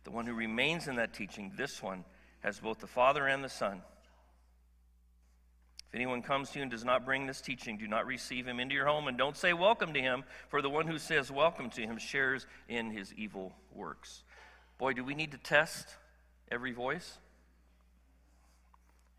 The 0.03 0.11
one 0.11 0.25
who 0.25 0.33
remains 0.33 0.87
in 0.87 0.97
that 0.97 1.13
teaching, 1.13 1.51
this 1.55 1.81
one, 1.81 2.03
has 2.41 2.59
both 2.59 2.79
the 2.79 2.87
Father 2.87 3.25
and 3.27 3.43
the 3.43 3.49
Son. 3.49 3.81
If 5.89 5.95
anyone 5.95 6.23
comes 6.23 6.49
to 6.49 6.59
you 6.59 6.63
and 6.63 6.71
does 6.71 6.83
not 6.83 7.05
bring 7.05 7.27
this 7.27 7.39
teaching, 7.39 7.77
do 7.77 7.87
not 7.87 8.07
receive 8.07 8.47
him 8.47 8.59
into 8.59 8.73
your 8.73 8.87
home 8.87 9.07
and 9.07 9.17
don't 9.17 9.37
say 9.37 9.53
welcome 9.53 9.93
to 9.93 10.01
him, 10.01 10.23
for 10.49 10.61
the 10.61 10.69
one 10.69 10.87
who 10.87 10.97
says 10.97 11.31
welcome 11.31 11.69
to 11.69 11.81
him 11.81 11.99
shares 11.99 12.47
in 12.67 12.89
his 12.89 13.13
evil 13.13 13.53
works. 13.71 14.23
Boy, 14.79 14.93
do 14.93 15.03
we 15.03 15.13
need 15.13 15.31
to 15.31 15.37
test 15.37 15.87
every 16.51 16.71
voice? 16.71 17.17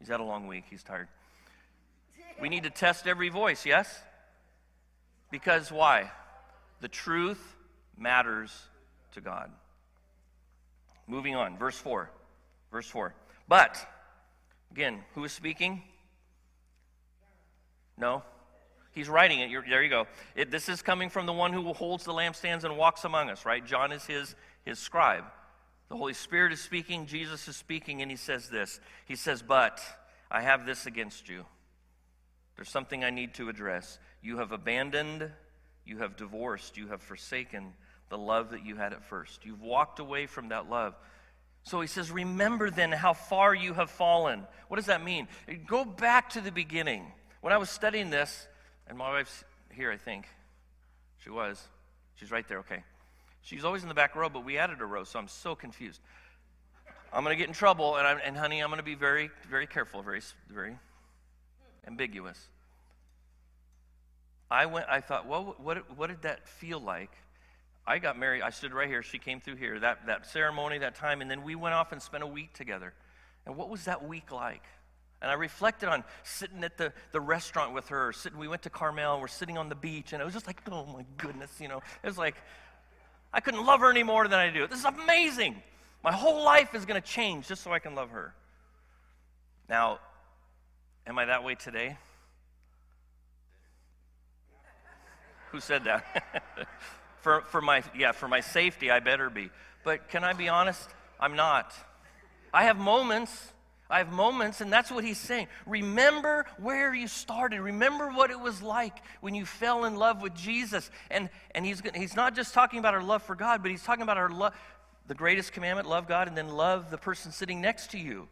He's 0.00 0.08
had 0.08 0.20
a 0.20 0.24
long 0.24 0.48
week, 0.48 0.64
he's 0.68 0.82
tired. 0.82 1.08
We 2.40 2.48
need 2.48 2.64
to 2.64 2.70
test 2.70 3.06
every 3.06 3.28
voice, 3.28 3.64
yes? 3.64 4.02
Because 5.30 5.70
why? 5.70 6.10
The 6.80 6.88
truth 6.88 7.40
matters 7.96 8.50
to 9.12 9.20
God. 9.20 9.50
Moving 11.06 11.34
on, 11.34 11.58
verse 11.58 11.76
4. 11.76 12.10
Verse 12.72 12.88
4. 12.88 13.14
But, 13.48 13.78
again, 14.70 15.00
who 15.14 15.24
is 15.24 15.32
speaking? 15.32 15.82
No? 17.98 18.22
He's 18.92 19.08
writing 19.08 19.40
it. 19.40 19.50
You're, 19.50 19.64
there 19.68 19.82
you 19.82 19.90
go. 19.90 20.06
It, 20.36 20.50
this 20.50 20.68
is 20.68 20.80
coming 20.80 21.10
from 21.10 21.26
the 21.26 21.32
one 21.32 21.52
who 21.52 21.72
holds 21.72 22.04
the 22.04 22.12
lampstands 22.12 22.64
and 22.64 22.76
walks 22.76 23.04
among 23.04 23.28
us, 23.28 23.44
right? 23.44 23.64
John 23.64 23.92
is 23.92 24.06
his, 24.06 24.34
his 24.64 24.78
scribe. 24.78 25.24
The 25.88 25.96
Holy 25.96 26.14
Spirit 26.14 26.52
is 26.52 26.60
speaking, 26.60 27.06
Jesus 27.06 27.46
is 27.46 27.56
speaking, 27.56 28.02
and 28.02 28.10
he 28.10 28.16
says 28.16 28.48
this. 28.48 28.80
He 29.04 29.16
says, 29.16 29.42
But 29.42 29.80
I 30.30 30.40
have 30.42 30.64
this 30.64 30.86
against 30.86 31.28
you. 31.28 31.44
There's 32.56 32.70
something 32.70 33.04
I 33.04 33.10
need 33.10 33.34
to 33.34 33.48
address. 33.48 33.98
You 34.22 34.38
have 34.38 34.52
abandoned, 34.52 35.30
you 35.84 35.98
have 35.98 36.16
divorced, 36.16 36.76
you 36.76 36.88
have 36.88 37.02
forsaken 37.02 37.74
the 38.08 38.18
love 38.18 38.50
that 38.50 38.64
you 38.64 38.76
had 38.76 38.92
at 38.92 39.04
first. 39.04 39.44
You've 39.44 39.62
walked 39.62 39.98
away 39.98 40.26
from 40.26 40.48
that 40.48 40.68
love. 40.68 40.94
So 41.64 41.80
he 41.80 41.86
says, 41.86 42.10
Remember 42.10 42.70
then 42.70 42.92
how 42.92 43.14
far 43.14 43.54
you 43.54 43.74
have 43.74 43.90
fallen. 43.90 44.46
What 44.68 44.76
does 44.76 44.86
that 44.86 45.02
mean? 45.02 45.28
Go 45.66 45.84
back 45.84 46.30
to 46.30 46.40
the 46.40 46.52
beginning. 46.52 47.06
When 47.40 47.52
I 47.52 47.56
was 47.56 47.70
studying 47.70 48.10
this, 48.10 48.46
and 48.86 48.98
my 48.98 49.10
wife's 49.10 49.44
here, 49.70 49.90
I 49.90 49.96
think. 49.96 50.26
She 51.18 51.30
was. 51.30 51.62
She's 52.16 52.30
right 52.30 52.46
there, 52.46 52.58
okay. 52.58 52.84
She's 53.42 53.64
always 53.64 53.82
in 53.82 53.88
the 53.88 53.94
back 53.94 54.14
row, 54.14 54.28
but 54.28 54.44
we 54.44 54.58
added 54.58 54.80
a 54.80 54.86
row, 54.86 55.04
so 55.04 55.18
I'm 55.18 55.28
so 55.28 55.54
confused. 55.54 56.00
I'm 57.12 57.22
going 57.24 57.36
to 57.36 57.38
get 57.38 57.48
in 57.48 57.54
trouble, 57.54 57.96
and, 57.96 58.20
and 58.24 58.36
honey, 58.36 58.60
I'm 58.60 58.68
going 58.68 58.78
to 58.78 58.84
be 58.84 58.94
very, 58.94 59.30
very 59.48 59.66
careful, 59.66 60.02
very, 60.02 60.20
very 60.50 60.76
ambiguous. 61.86 62.48
I 64.50 64.66
went. 64.66 64.86
I 64.88 65.00
thought, 65.00 65.26
well, 65.26 65.54
what, 65.58 65.96
what 65.96 66.08
did 66.08 66.22
that 66.22 66.46
feel 66.46 66.80
like 66.80 67.10
I 67.86 67.98
got 67.98 68.18
married. 68.18 68.42
I 68.42 68.50
stood 68.50 68.72
right 68.72 68.88
here. 68.88 69.02
She 69.02 69.18
came 69.18 69.40
through 69.40 69.56
here. 69.56 69.78
That, 69.78 70.06
that 70.06 70.26
ceremony, 70.26 70.78
that 70.78 70.94
time, 70.94 71.20
and 71.20 71.30
then 71.30 71.42
we 71.42 71.54
went 71.54 71.74
off 71.74 71.92
and 71.92 72.00
spent 72.00 72.22
a 72.22 72.26
week 72.26 72.52
together. 72.54 72.94
And 73.46 73.56
what 73.56 73.68
was 73.68 73.84
that 73.84 74.06
week 74.06 74.32
like? 74.32 74.62
And 75.20 75.30
I 75.30 75.34
reflected 75.34 75.88
on 75.88 76.04
sitting 76.22 76.64
at 76.64 76.76
the, 76.76 76.92
the 77.12 77.20
restaurant 77.20 77.74
with 77.74 77.88
her. 77.88 78.12
Sitting, 78.12 78.38
we 78.38 78.48
went 78.48 78.62
to 78.62 78.70
Carmel. 78.70 79.20
We're 79.20 79.28
sitting 79.28 79.58
on 79.58 79.68
the 79.68 79.74
beach, 79.74 80.12
and 80.12 80.20
it 80.20 80.24
was 80.24 80.34
just 80.34 80.46
like, 80.46 80.60
oh 80.70 80.86
my 80.86 81.04
goodness, 81.18 81.50
you 81.60 81.68
know. 81.68 81.82
It 82.02 82.06
was 82.06 82.18
like 82.18 82.36
I 83.34 83.40
couldn't 83.40 83.66
love 83.66 83.80
her 83.80 83.90
any 83.90 84.04
more 84.04 84.28
than 84.28 84.38
I 84.38 84.50
do. 84.50 84.66
This 84.68 84.78
is 84.78 84.84
amazing. 84.84 85.60
My 86.04 86.12
whole 86.12 86.44
life 86.44 86.74
is 86.74 86.84
going 86.84 87.00
to 87.00 87.06
change 87.06 87.48
just 87.48 87.62
so 87.62 87.72
I 87.72 87.80
can 87.80 87.94
love 87.94 88.10
her. 88.10 88.32
Now, 89.68 89.98
am 91.06 91.18
I 91.18 91.24
that 91.24 91.42
way 91.42 91.56
today? 91.56 91.96
Who 95.50 95.60
said 95.60 95.84
that? 95.84 96.68
For, 97.24 97.40
for 97.48 97.62
my, 97.62 97.82
yeah, 97.96 98.12
for 98.12 98.28
my 98.28 98.42
safety, 98.42 98.90
I 98.90 99.00
better 99.00 99.30
be. 99.30 99.48
But 99.82 100.10
can 100.10 100.24
I 100.24 100.34
be 100.34 100.50
honest? 100.50 100.86
I'm 101.18 101.36
not. 101.36 101.72
I 102.52 102.64
have 102.64 102.76
moments. 102.76 103.32
I 103.88 103.96
have 103.96 104.12
moments, 104.12 104.60
and 104.60 104.70
that's 104.70 104.90
what 104.90 105.04
he's 105.04 105.16
saying. 105.16 105.46
Remember 105.64 106.44
where 106.58 106.92
you 106.92 107.08
started. 107.08 107.62
Remember 107.62 108.10
what 108.10 108.30
it 108.30 108.38
was 108.38 108.60
like 108.60 108.98
when 109.22 109.34
you 109.34 109.46
fell 109.46 109.86
in 109.86 109.96
love 109.96 110.20
with 110.20 110.34
Jesus. 110.34 110.90
And, 111.10 111.30
and 111.54 111.64
he's, 111.64 111.80
he's 111.94 112.14
not 112.14 112.36
just 112.36 112.52
talking 112.52 112.78
about 112.78 112.92
our 112.92 113.02
love 113.02 113.22
for 113.22 113.34
God, 113.34 113.62
but 113.62 113.70
he's 113.70 113.82
talking 113.82 114.02
about 114.02 114.18
our 114.18 114.28
love, 114.28 114.52
the 115.06 115.14
greatest 115.14 115.52
commandment 115.52 115.88
love 115.88 116.06
God, 116.06 116.28
and 116.28 116.36
then 116.36 116.48
love 116.50 116.90
the 116.90 116.98
person 116.98 117.32
sitting 117.32 117.58
next 117.58 117.92
to 117.92 117.98
you, 117.98 118.28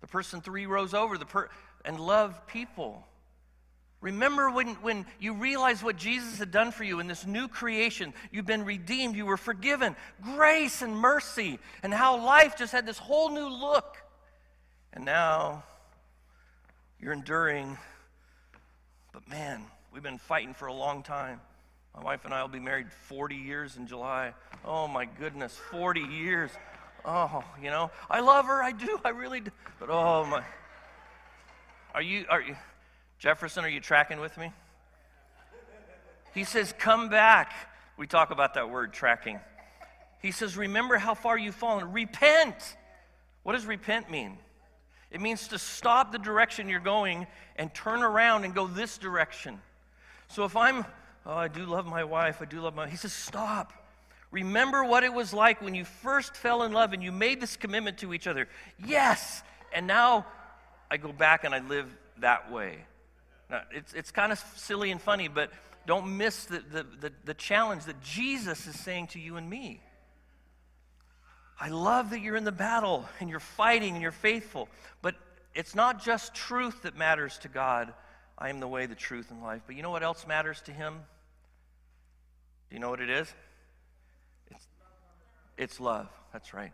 the 0.00 0.08
person 0.08 0.40
three 0.40 0.66
rows 0.66 0.92
over, 0.92 1.18
the 1.18 1.26
per, 1.26 1.50
and 1.84 2.00
love 2.00 2.48
people. 2.48 3.06
Remember 4.04 4.50
when, 4.50 4.74
when 4.82 5.06
you 5.18 5.32
realized 5.32 5.82
what 5.82 5.96
Jesus 5.96 6.38
had 6.38 6.50
done 6.50 6.72
for 6.72 6.84
you 6.84 7.00
in 7.00 7.06
this 7.06 7.24
new 7.24 7.48
creation. 7.48 8.12
You've 8.30 8.44
been 8.44 8.66
redeemed, 8.66 9.16
you 9.16 9.24
were 9.24 9.38
forgiven, 9.38 9.96
grace 10.20 10.82
and 10.82 10.94
mercy, 10.94 11.58
and 11.82 11.92
how 11.92 12.22
life 12.22 12.54
just 12.54 12.70
had 12.70 12.84
this 12.84 12.98
whole 12.98 13.30
new 13.30 13.48
look. 13.48 13.96
And 14.92 15.06
now 15.06 15.64
you're 17.00 17.14
enduring. 17.14 17.78
But 19.14 19.26
man, 19.26 19.62
we've 19.90 20.02
been 20.02 20.18
fighting 20.18 20.52
for 20.52 20.66
a 20.66 20.74
long 20.74 21.02
time. 21.02 21.40
My 21.96 22.02
wife 22.04 22.26
and 22.26 22.34
I 22.34 22.42
will 22.42 22.50
be 22.50 22.60
married 22.60 22.92
40 23.08 23.36
years 23.36 23.78
in 23.78 23.86
July. 23.86 24.34
Oh 24.66 24.86
my 24.86 25.06
goodness, 25.06 25.58
40 25.70 26.00
years. 26.00 26.50
Oh, 27.06 27.42
you 27.62 27.70
know, 27.70 27.90
I 28.10 28.20
love 28.20 28.44
her, 28.44 28.62
I 28.62 28.72
do, 28.72 29.00
I 29.02 29.08
really 29.08 29.40
do. 29.40 29.50
But 29.80 29.88
oh 29.88 30.26
my. 30.26 30.44
Are 31.94 32.02
you, 32.02 32.26
are 32.28 32.42
you, 32.42 32.56
Jefferson, 33.24 33.64
are 33.64 33.70
you 33.70 33.80
tracking 33.80 34.20
with 34.20 34.36
me? 34.36 34.52
He 36.34 36.44
says, 36.44 36.74
Come 36.78 37.08
back. 37.08 37.54
We 37.96 38.06
talk 38.06 38.30
about 38.30 38.52
that 38.52 38.68
word, 38.68 38.92
tracking. 38.92 39.40
He 40.20 40.30
says, 40.30 40.58
Remember 40.58 40.98
how 40.98 41.14
far 41.14 41.38
you've 41.38 41.54
fallen. 41.54 41.90
Repent. 41.90 42.76
What 43.42 43.54
does 43.54 43.64
repent 43.64 44.10
mean? 44.10 44.36
It 45.10 45.22
means 45.22 45.48
to 45.48 45.58
stop 45.58 46.12
the 46.12 46.18
direction 46.18 46.68
you're 46.68 46.80
going 46.80 47.26
and 47.56 47.72
turn 47.72 48.02
around 48.02 48.44
and 48.44 48.54
go 48.54 48.66
this 48.66 48.98
direction. 48.98 49.58
So 50.28 50.44
if 50.44 50.54
I'm, 50.54 50.84
oh, 51.24 51.34
I 51.34 51.48
do 51.48 51.64
love 51.64 51.86
my 51.86 52.04
wife, 52.04 52.42
I 52.42 52.44
do 52.44 52.60
love 52.60 52.74
my, 52.74 52.90
he 52.90 52.98
says, 52.98 53.14
stop. 53.14 53.72
Remember 54.32 54.84
what 54.84 55.02
it 55.02 55.14
was 55.14 55.32
like 55.32 55.62
when 55.62 55.74
you 55.74 55.86
first 55.86 56.36
fell 56.36 56.62
in 56.64 56.72
love 56.72 56.92
and 56.92 57.02
you 57.02 57.10
made 57.10 57.40
this 57.40 57.56
commitment 57.56 57.96
to 57.98 58.12
each 58.12 58.26
other. 58.26 58.48
Yes. 58.84 59.42
And 59.72 59.86
now 59.86 60.26
I 60.90 60.98
go 60.98 61.10
back 61.10 61.44
and 61.44 61.54
I 61.54 61.60
live 61.60 61.86
that 62.18 62.52
way. 62.52 62.80
Now, 63.50 63.62
it's, 63.70 63.92
it's 63.92 64.10
kind 64.10 64.32
of 64.32 64.38
silly 64.56 64.90
and 64.90 65.00
funny, 65.00 65.28
but 65.28 65.50
don't 65.86 66.16
miss 66.16 66.46
the, 66.46 66.60
the, 66.60 66.86
the, 67.00 67.12
the 67.24 67.34
challenge 67.34 67.84
that 67.84 68.00
Jesus 68.00 68.66
is 68.66 68.78
saying 68.78 69.08
to 69.08 69.20
you 69.20 69.36
and 69.36 69.48
me. 69.48 69.80
I 71.60 71.68
love 71.68 72.10
that 72.10 72.20
you're 72.20 72.36
in 72.36 72.44
the 72.44 72.52
battle 72.52 73.04
and 73.20 73.30
you're 73.30 73.40
fighting 73.40 73.92
and 73.92 74.02
you're 74.02 74.10
faithful, 74.10 74.68
but 75.02 75.14
it's 75.54 75.74
not 75.74 76.02
just 76.02 76.34
truth 76.34 76.82
that 76.82 76.96
matters 76.96 77.38
to 77.38 77.48
God. 77.48 77.92
I 78.36 78.48
am 78.48 78.58
the 78.60 78.66
way, 78.66 78.86
the 78.86 78.96
truth, 78.96 79.30
and 79.30 79.42
life. 79.42 79.62
But 79.66 79.76
you 79.76 79.82
know 79.82 79.90
what 79.90 80.02
else 80.02 80.26
matters 80.26 80.60
to 80.62 80.72
Him? 80.72 80.94
Do 82.68 82.76
you 82.76 82.80
know 82.80 82.90
what 82.90 83.00
it 83.00 83.10
is? 83.10 83.32
It's, 84.50 84.66
it's 85.56 85.80
love. 85.80 86.08
That's 86.32 86.52
right. 86.52 86.72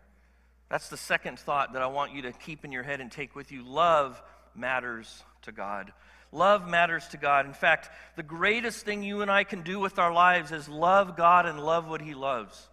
That's 0.69 0.89
the 0.89 0.97
second 0.97 1.37
thought 1.37 1.73
that 1.73 1.81
I 1.81 1.87
want 1.87 2.13
you 2.13 2.23
to 2.23 2.31
keep 2.31 2.65
in 2.65 2.71
your 2.71 2.83
head 2.83 3.01
and 3.01 3.11
take 3.11 3.35
with 3.35 3.51
you. 3.51 3.63
Love 3.63 4.21
matters 4.55 5.23
to 5.43 5.51
God. 5.51 5.91
Love 6.31 6.67
matters 6.67 7.07
to 7.09 7.17
God. 7.17 7.45
In 7.45 7.53
fact, 7.53 7.89
the 8.15 8.23
greatest 8.23 8.85
thing 8.85 9.03
you 9.03 9.21
and 9.21 9.29
I 9.29 9.43
can 9.43 9.63
do 9.63 9.79
with 9.79 9.99
our 9.99 10.13
lives 10.13 10.51
is 10.51 10.69
love 10.69 11.17
God 11.17 11.45
and 11.45 11.59
love 11.59 11.89
what 11.89 12.01
He 12.01 12.13
loves. 12.13 12.69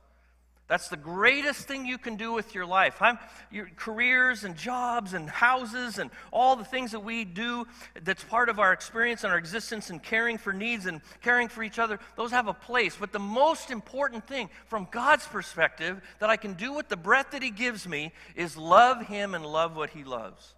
That's 0.68 0.88
the 0.88 0.98
greatest 0.98 1.66
thing 1.66 1.86
you 1.86 1.96
can 1.96 2.16
do 2.16 2.30
with 2.30 2.54
your 2.54 2.66
life. 2.66 3.00
I'm, 3.00 3.18
your 3.50 3.70
careers 3.74 4.44
and 4.44 4.54
jobs 4.54 5.14
and 5.14 5.28
houses 5.28 5.98
and 5.98 6.10
all 6.30 6.56
the 6.56 6.64
things 6.64 6.92
that 6.92 7.00
we 7.00 7.24
do 7.24 7.66
that's 8.04 8.22
part 8.22 8.50
of 8.50 8.58
our 8.58 8.74
experience 8.74 9.24
and 9.24 9.32
our 9.32 9.38
existence 9.38 9.88
and 9.88 10.02
caring 10.02 10.36
for 10.36 10.52
needs 10.52 10.84
and 10.84 11.00
caring 11.22 11.48
for 11.48 11.62
each 11.62 11.78
other, 11.78 11.98
those 12.16 12.32
have 12.32 12.48
a 12.48 12.54
place. 12.54 12.96
But 13.00 13.12
the 13.12 13.18
most 13.18 13.70
important 13.70 14.26
thing 14.26 14.50
from 14.66 14.86
God's 14.90 15.26
perspective 15.26 16.02
that 16.18 16.28
I 16.28 16.36
can 16.36 16.52
do 16.52 16.74
with 16.74 16.90
the 16.90 16.98
breath 16.98 17.30
that 17.30 17.42
He 17.42 17.50
gives 17.50 17.88
me 17.88 18.12
is 18.36 18.58
love 18.58 19.06
Him 19.06 19.34
and 19.34 19.46
love 19.46 19.74
what 19.74 19.90
He 19.90 20.04
loves. 20.04 20.54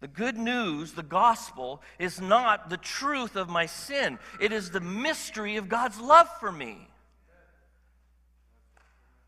The 0.00 0.08
good 0.08 0.38
news, 0.38 0.92
the 0.92 1.02
gospel, 1.02 1.82
is 1.98 2.20
not 2.20 2.70
the 2.70 2.76
truth 2.76 3.34
of 3.34 3.48
my 3.48 3.66
sin. 3.66 4.18
It 4.40 4.52
is 4.52 4.70
the 4.70 4.80
mystery 4.80 5.56
of 5.56 5.68
God's 5.68 6.00
love 6.00 6.28
for 6.38 6.52
me. 6.52 6.88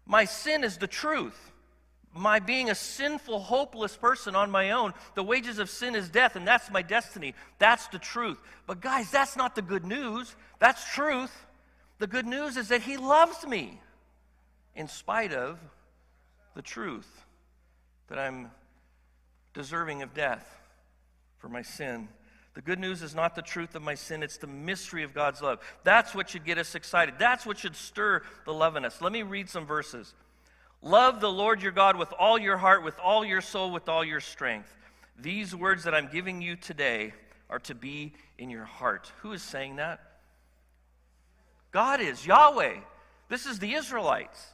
My 0.06 0.24
sin 0.24 0.62
is 0.62 0.76
the 0.76 0.86
truth. 0.86 1.52
My 2.12 2.38
being 2.38 2.70
a 2.70 2.74
sinful, 2.74 3.40
hopeless 3.40 3.96
person 3.96 4.36
on 4.36 4.50
my 4.50 4.70
own, 4.70 4.94
the 5.14 5.22
wages 5.22 5.58
of 5.58 5.70
sin 5.70 5.94
is 5.94 6.08
death, 6.08 6.36
and 6.36 6.46
that's 6.46 6.70
my 6.70 6.82
destiny. 6.82 7.34
That's 7.58 7.88
the 7.88 7.98
truth. 7.98 8.38
But, 8.66 8.80
guys, 8.80 9.10
that's 9.10 9.36
not 9.36 9.54
the 9.54 9.62
good 9.62 9.84
news. 9.84 10.34
That's 10.60 10.92
truth. 10.92 11.46
The 11.98 12.06
good 12.06 12.26
news 12.26 12.56
is 12.56 12.68
that 12.68 12.82
He 12.82 12.96
loves 12.96 13.44
me 13.46 13.80
in 14.76 14.86
spite 14.86 15.32
of 15.32 15.58
the 16.54 16.62
truth 16.62 17.24
that 18.08 18.18
I'm 18.18 18.50
deserving 19.52 20.02
of 20.02 20.14
death 20.14 20.59
for 21.40 21.48
my 21.48 21.62
sin. 21.62 22.08
The 22.54 22.62
good 22.62 22.78
news 22.78 23.02
is 23.02 23.14
not 23.14 23.34
the 23.34 23.42
truth 23.42 23.74
of 23.74 23.82
my 23.82 23.94
sin, 23.94 24.22
it's 24.22 24.36
the 24.36 24.46
mystery 24.46 25.02
of 25.02 25.14
God's 25.14 25.40
love. 25.40 25.60
That's 25.82 26.14
what 26.14 26.30
should 26.30 26.44
get 26.44 26.58
us 26.58 26.74
excited. 26.74 27.14
That's 27.18 27.46
what 27.46 27.58
should 27.58 27.76
stir 27.76 28.22
the 28.44 28.52
love 28.52 28.76
in 28.76 28.84
us. 28.84 29.00
Let 29.00 29.12
me 29.12 29.22
read 29.22 29.48
some 29.48 29.66
verses. 29.66 30.14
Love 30.82 31.20
the 31.20 31.30
Lord 31.30 31.62
your 31.62 31.72
God 31.72 31.96
with 31.96 32.12
all 32.18 32.38
your 32.38 32.56
heart, 32.56 32.82
with 32.82 32.98
all 32.98 33.24
your 33.24 33.40
soul, 33.40 33.70
with 33.70 33.88
all 33.88 34.04
your 34.04 34.20
strength. 34.20 34.74
These 35.18 35.54
words 35.54 35.84
that 35.84 35.94
I'm 35.94 36.08
giving 36.10 36.40
you 36.40 36.56
today 36.56 37.12
are 37.50 37.58
to 37.60 37.74
be 37.74 38.14
in 38.38 38.50
your 38.50 38.64
heart. 38.64 39.12
Who 39.22 39.32
is 39.32 39.42
saying 39.42 39.76
that? 39.76 40.00
God 41.72 42.00
is, 42.00 42.26
Yahweh. 42.26 42.76
This 43.28 43.46
is 43.46 43.58
the 43.58 43.74
Israelites. 43.74 44.44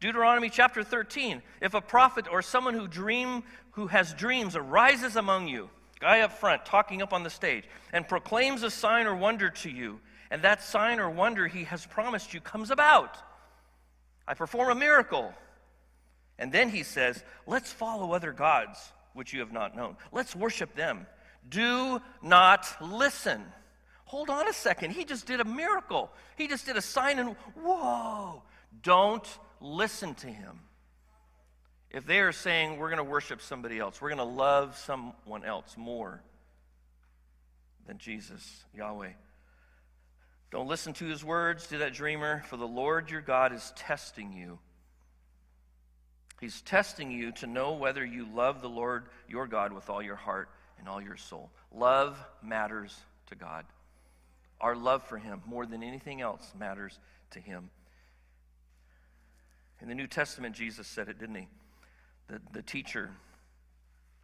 Deuteronomy 0.00 0.50
chapter 0.50 0.84
13. 0.84 1.42
If 1.60 1.74
a 1.74 1.80
prophet 1.80 2.26
or 2.30 2.42
someone 2.42 2.74
who 2.74 2.86
dream 2.86 3.42
who 3.72 3.88
has 3.88 4.14
dreams 4.14 4.54
arises 4.54 5.16
among 5.16 5.48
you, 5.48 5.68
guy 6.04 6.20
up 6.20 6.34
front 6.34 6.66
talking 6.66 7.00
up 7.00 7.14
on 7.14 7.22
the 7.22 7.30
stage, 7.30 7.64
and 7.90 8.06
proclaims 8.06 8.62
a 8.62 8.70
sign 8.70 9.06
or 9.06 9.16
wonder 9.16 9.48
to 9.48 9.70
you, 9.70 10.00
and 10.30 10.42
that 10.42 10.62
sign 10.62 11.00
or 11.00 11.08
wonder 11.08 11.48
he 11.48 11.64
has 11.64 11.86
promised 11.86 12.34
you 12.34 12.42
comes 12.42 12.70
about. 12.70 13.16
I 14.28 14.34
perform 14.34 14.70
a 14.70 14.74
miracle. 14.74 15.32
And 16.38 16.52
then 16.52 16.68
he 16.68 16.82
says, 16.82 17.24
Let's 17.46 17.72
follow 17.72 18.12
other 18.12 18.32
gods 18.32 18.92
which 19.14 19.32
you 19.32 19.40
have 19.40 19.52
not 19.52 19.74
known. 19.74 19.96
Let's 20.12 20.36
worship 20.36 20.74
them. 20.74 21.06
Do 21.48 22.02
not 22.22 22.66
listen. 22.82 23.42
Hold 24.04 24.28
on 24.28 24.46
a 24.46 24.52
second. 24.52 24.90
He 24.90 25.04
just 25.04 25.26
did 25.26 25.40
a 25.40 25.44
miracle. 25.44 26.10
He 26.36 26.48
just 26.48 26.66
did 26.66 26.76
a 26.76 26.82
sign, 26.82 27.18
and 27.18 27.30
whoa, 27.62 28.42
don't 28.82 29.26
listen 29.58 30.14
to 30.16 30.26
him. 30.26 30.60
If 31.94 32.06
they 32.06 32.18
are 32.18 32.32
saying, 32.32 32.76
we're 32.76 32.88
going 32.88 32.98
to 32.98 33.04
worship 33.04 33.40
somebody 33.40 33.78
else, 33.78 34.02
we're 34.02 34.08
going 34.08 34.18
to 34.18 34.24
love 34.24 34.76
someone 34.76 35.44
else 35.44 35.76
more 35.76 36.20
than 37.86 37.98
Jesus, 37.98 38.64
Yahweh. 38.76 39.12
Don't 40.50 40.66
listen 40.66 40.92
to 40.94 41.04
his 41.04 41.24
words, 41.24 41.68
to 41.68 41.78
that 41.78 41.94
dreamer, 41.94 42.42
for 42.48 42.56
the 42.56 42.66
Lord 42.66 43.12
your 43.12 43.20
God 43.20 43.52
is 43.52 43.72
testing 43.76 44.32
you. 44.32 44.58
He's 46.40 46.62
testing 46.62 47.12
you 47.12 47.30
to 47.30 47.46
know 47.46 47.74
whether 47.74 48.04
you 48.04 48.26
love 48.34 48.60
the 48.60 48.68
Lord 48.68 49.04
your 49.28 49.46
God 49.46 49.72
with 49.72 49.88
all 49.88 50.02
your 50.02 50.16
heart 50.16 50.48
and 50.80 50.88
all 50.88 51.00
your 51.00 51.16
soul. 51.16 51.52
Love 51.72 52.18
matters 52.42 52.98
to 53.28 53.36
God. 53.36 53.66
Our 54.60 54.74
love 54.74 55.04
for 55.04 55.16
him, 55.16 55.42
more 55.46 55.64
than 55.64 55.84
anything 55.84 56.20
else, 56.20 56.54
matters 56.58 56.98
to 57.30 57.38
him. 57.38 57.70
In 59.80 59.86
the 59.86 59.94
New 59.94 60.08
Testament, 60.08 60.56
Jesus 60.56 60.88
said 60.88 61.08
it, 61.08 61.20
didn't 61.20 61.36
he? 61.36 61.46
The, 62.28 62.40
the 62.52 62.62
teacher 62.62 63.10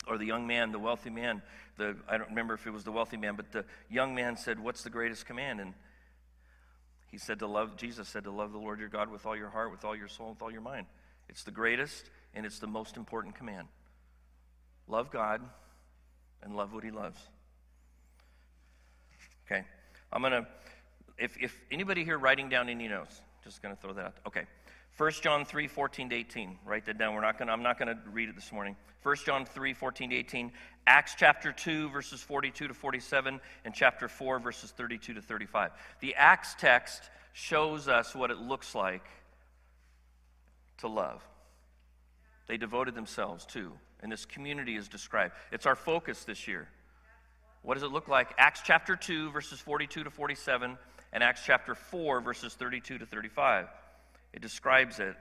or 0.06 0.18
the 0.18 0.24
young 0.24 0.46
man, 0.46 0.72
the 0.72 0.78
wealthy 0.78 1.10
man, 1.10 1.42
the, 1.76 1.96
I 2.08 2.18
don't 2.18 2.30
remember 2.30 2.54
if 2.54 2.66
it 2.66 2.70
was 2.70 2.84
the 2.84 2.92
wealthy 2.92 3.16
man, 3.16 3.36
but 3.36 3.52
the 3.52 3.64
young 3.88 4.14
man 4.14 4.36
said, 4.36 4.58
What's 4.58 4.82
the 4.82 4.90
greatest 4.90 5.26
command? 5.26 5.60
And 5.60 5.74
he 7.10 7.18
said 7.18 7.40
to 7.40 7.46
love, 7.46 7.76
Jesus 7.76 8.08
said 8.08 8.24
to 8.24 8.30
love 8.30 8.52
the 8.52 8.58
Lord 8.58 8.78
your 8.78 8.88
God 8.88 9.10
with 9.10 9.26
all 9.26 9.36
your 9.36 9.50
heart, 9.50 9.70
with 9.70 9.84
all 9.84 9.96
your 9.96 10.08
soul, 10.08 10.30
with 10.30 10.42
all 10.42 10.50
your 10.50 10.60
mind. 10.60 10.86
It's 11.28 11.42
the 11.42 11.50
greatest 11.50 12.08
and 12.34 12.46
it's 12.46 12.58
the 12.58 12.66
most 12.66 12.96
important 12.96 13.34
command. 13.34 13.68
Love 14.86 15.10
God 15.10 15.40
and 16.42 16.56
love 16.56 16.72
what 16.72 16.84
he 16.84 16.90
loves. 16.90 17.20
Okay. 19.46 19.64
I'm 20.12 20.22
going 20.22 20.32
to, 20.32 20.46
if, 21.18 21.36
if 21.40 21.60
anybody 21.70 22.04
here 22.04 22.18
writing 22.18 22.48
down 22.48 22.68
any 22.68 22.88
notes, 22.88 23.20
just 23.44 23.62
going 23.62 23.74
to 23.74 23.80
throw 23.80 23.92
that 23.92 24.04
out. 24.04 24.14
Okay. 24.26 24.44
1 25.00 25.12
John 25.22 25.46
3, 25.46 25.66
14 25.66 26.10
to 26.10 26.14
18. 26.14 26.58
Write 26.66 26.84
that 26.84 26.98
down. 26.98 27.14
We're 27.14 27.22
not 27.22 27.38
gonna, 27.38 27.52
I'm 27.52 27.62
not 27.62 27.78
going 27.78 27.88
to 27.88 27.98
read 28.12 28.28
it 28.28 28.34
this 28.34 28.52
morning. 28.52 28.76
1 29.02 29.16
John 29.24 29.46
3, 29.46 29.72
14 29.72 30.10
to 30.10 30.16
18. 30.16 30.52
Acts 30.86 31.14
chapter 31.16 31.52
2, 31.52 31.88
verses 31.88 32.20
42 32.20 32.68
to 32.68 32.74
47, 32.74 33.40
and 33.64 33.74
chapter 33.74 34.08
4, 34.08 34.40
verses 34.40 34.72
32 34.72 35.14
to 35.14 35.22
35. 35.22 35.70
The 36.00 36.14
Acts 36.16 36.54
text 36.58 37.08
shows 37.32 37.88
us 37.88 38.14
what 38.14 38.30
it 38.30 38.36
looks 38.36 38.74
like 38.74 39.06
to 40.80 40.88
love. 40.88 41.26
They 42.46 42.58
devoted 42.58 42.94
themselves 42.94 43.46
to, 43.46 43.72
and 44.02 44.12
this 44.12 44.26
community 44.26 44.76
is 44.76 44.86
described. 44.86 45.32
It's 45.50 45.64
our 45.64 45.76
focus 45.76 46.24
this 46.24 46.46
year. 46.46 46.68
What 47.62 47.72
does 47.72 47.84
it 47.84 47.90
look 47.90 48.08
like? 48.08 48.34
Acts 48.36 48.60
chapter 48.62 48.96
2, 48.96 49.30
verses 49.30 49.60
42 49.60 50.04
to 50.04 50.10
47, 50.10 50.76
and 51.14 51.22
Acts 51.22 51.40
chapter 51.46 51.74
4, 51.74 52.20
verses 52.20 52.52
32 52.52 52.98
to 52.98 53.06
35. 53.06 53.66
It 54.32 54.42
describes 54.42 55.00
it. 55.00 55.16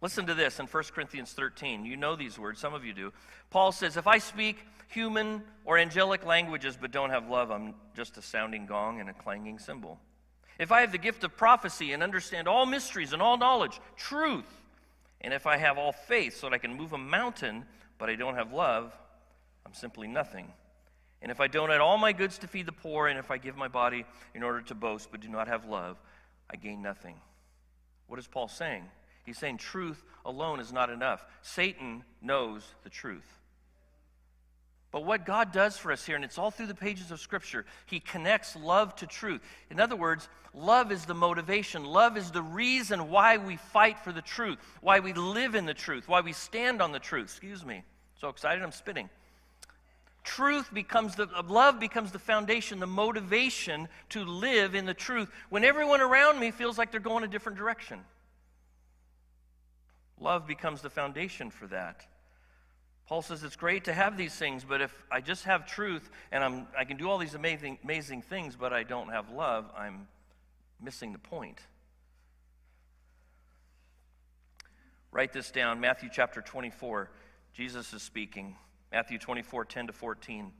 Listen 0.00 0.26
to 0.26 0.34
this 0.34 0.60
in 0.60 0.66
1 0.66 0.82
Corinthians 0.94 1.32
13. 1.32 1.84
You 1.84 1.96
know 1.96 2.16
these 2.16 2.38
words, 2.38 2.60
some 2.60 2.74
of 2.74 2.84
you 2.84 2.92
do. 2.92 3.12
Paul 3.50 3.72
says, 3.72 3.96
If 3.96 4.06
I 4.06 4.18
speak 4.18 4.66
human 4.88 5.42
or 5.64 5.78
angelic 5.78 6.26
languages 6.26 6.76
but 6.78 6.90
don't 6.90 7.10
have 7.10 7.28
love, 7.28 7.50
I'm 7.50 7.74
just 7.96 8.18
a 8.18 8.22
sounding 8.22 8.66
gong 8.66 9.00
and 9.00 9.08
a 9.08 9.14
clanging 9.14 9.58
cymbal. 9.58 9.98
If 10.58 10.72
I 10.72 10.82
have 10.82 10.92
the 10.92 10.98
gift 10.98 11.24
of 11.24 11.36
prophecy 11.36 11.92
and 11.92 12.02
understand 12.02 12.46
all 12.46 12.66
mysteries 12.66 13.12
and 13.12 13.22
all 13.22 13.36
knowledge, 13.36 13.80
truth, 13.96 14.48
and 15.20 15.32
if 15.32 15.46
I 15.46 15.56
have 15.56 15.78
all 15.78 15.92
faith 15.92 16.36
so 16.36 16.48
that 16.48 16.54
I 16.54 16.58
can 16.58 16.74
move 16.74 16.92
a 16.92 16.98
mountain, 16.98 17.64
but 17.98 18.10
I 18.10 18.14
don't 18.14 18.34
have 18.34 18.52
love, 18.52 18.92
I'm 19.66 19.74
simply 19.74 20.06
nothing. 20.06 20.52
And 21.22 21.30
if 21.30 21.40
I 21.40 21.46
don't 21.46 21.70
all 21.80 21.96
my 21.96 22.12
goods 22.12 22.36
to 22.38 22.46
feed 22.46 22.66
the 22.66 22.72
poor, 22.72 23.08
and 23.08 23.18
if 23.18 23.30
I 23.30 23.38
give 23.38 23.56
my 23.56 23.68
body 23.68 24.04
in 24.34 24.42
order 24.42 24.60
to 24.60 24.74
boast 24.74 25.10
but 25.10 25.20
do 25.20 25.28
not 25.28 25.48
have 25.48 25.64
love, 25.64 25.96
I 26.50 26.56
gain 26.56 26.82
nothing. 26.82 27.14
What 28.06 28.18
is 28.18 28.26
Paul 28.26 28.48
saying? 28.48 28.84
He's 29.24 29.38
saying 29.38 29.58
truth 29.58 30.02
alone 30.24 30.60
is 30.60 30.72
not 30.72 30.90
enough. 30.90 31.24
Satan 31.42 32.04
knows 32.20 32.64
the 32.82 32.90
truth. 32.90 33.40
But 34.94 35.04
what 35.04 35.26
God 35.26 35.50
does 35.50 35.76
for 35.76 35.90
us 35.90 36.06
here, 36.06 36.14
and 36.14 36.24
it's 36.24 36.38
all 36.38 36.52
through 36.52 36.68
the 36.68 36.74
pages 36.74 37.10
of 37.10 37.18
Scripture, 37.18 37.64
He 37.86 37.98
connects 37.98 38.54
love 38.54 38.94
to 38.96 39.08
truth. 39.08 39.40
In 39.68 39.80
other 39.80 39.96
words, 39.96 40.28
love 40.54 40.92
is 40.92 41.04
the 41.04 41.14
motivation. 41.14 41.84
Love 41.84 42.16
is 42.16 42.30
the 42.30 42.42
reason 42.42 43.10
why 43.10 43.38
we 43.38 43.56
fight 43.56 43.98
for 43.98 44.12
the 44.12 44.22
truth, 44.22 44.58
why 44.82 45.00
we 45.00 45.12
live 45.12 45.56
in 45.56 45.66
the 45.66 45.74
truth, 45.74 46.08
why 46.08 46.20
we 46.20 46.32
stand 46.32 46.80
on 46.80 46.92
the 46.92 47.00
truth. 47.00 47.24
Excuse 47.24 47.64
me. 47.64 47.82
So 48.20 48.28
excited, 48.28 48.62
I'm 48.62 48.70
spitting. 48.70 49.10
Truth 50.34 50.74
becomes 50.74 51.14
the 51.14 51.28
love 51.46 51.78
becomes 51.78 52.10
the 52.10 52.18
foundation, 52.18 52.80
the 52.80 52.88
motivation 52.88 53.86
to 54.08 54.24
live 54.24 54.74
in 54.74 54.84
the 54.84 54.92
truth 54.92 55.30
when 55.48 55.62
everyone 55.62 56.00
around 56.00 56.40
me 56.40 56.50
feels 56.50 56.76
like 56.76 56.90
they're 56.90 56.98
going 56.98 57.22
a 57.22 57.28
different 57.28 57.56
direction. 57.56 58.00
Love 60.18 60.44
becomes 60.44 60.82
the 60.82 60.90
foundation 60.90 61.50
for 61.50 61.68
that. 61.68 62.04
Paul 63.06 63.22
says 63.22 63.44
it's 63.44 63.54
great 63.54 63.84
to 63.84 63.92
have 63.92 64.16
these 64.16 64.34
things, 64.34 64.64
but 64.64 64.80
if 64.80 64.92
I 65.08 65.20
just 65.20 65.44
have 65.44 65.68
truth 65.68 66.10
and 66.32 66.42
I'm, 66.42 66.66
I 66.76 66.84
can 66.84 66.96
do 66.96 67.08
all 67.08 67.18
these 67.18 67.34
amazing, 67.34 67.78
amazing 67.84 68.22
things, 68.22 68.56
but 68.56 68.72
I 68.72 68.82
don't 68.82 69.10
have 69.10 69.30
love, 69.30 69.70
I'm 69.78 70.08
missing 70.82 71.12
the 71.12 71.20
point. 71.20 71.60
Write 75.12 75.32
this 75.32 75.52
down 75.52 75.78
Matthew 75.78 76.08
chapter 76.12 76.40
24. 76.40 77.08
Jesus 77.52 77.92
is 77.94 78.02
speaking. 78.02 78.56
Matthew 78.94 79.18
24, 79.18 79.64
10 79.64 79.88
to 79.88 79.92
14. 79.92 80.52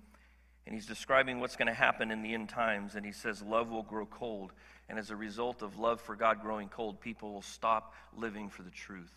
And 0.66 0.75
he's 0.75 0.87
describing 0.87 1.38
what's 1.38 1.55
going 1.55 1.68
to 1.68 1.73
happen 1.73 2.11
in 2.11 2.23
the 2.23 2.35
end 2.35 2.49
times. 2.49 2.97
And 2.97 3.07
he 3.07 3.12
says, 3.12 3.40
Love 3.40 3.70
will 3.70 3.85
grow 3.85 4.07
cold. 4.07 4.53
And 4.88 4.99
as 4.99 5.11
a 5.11 5.16
result 5.16 5.62
of 5.62 5.79
love 5.79 6.01
for 6.01 6.16
God 6.16 6.42
growing 6.42 6.68
cold, 6.68 7.01
people 7.01 7.33
will 7.33 7.42
stop 7.42 7.94
living 8.16 8.49
for 8.51 8.64
the 8.64 8.73
truth. 8.73 9.12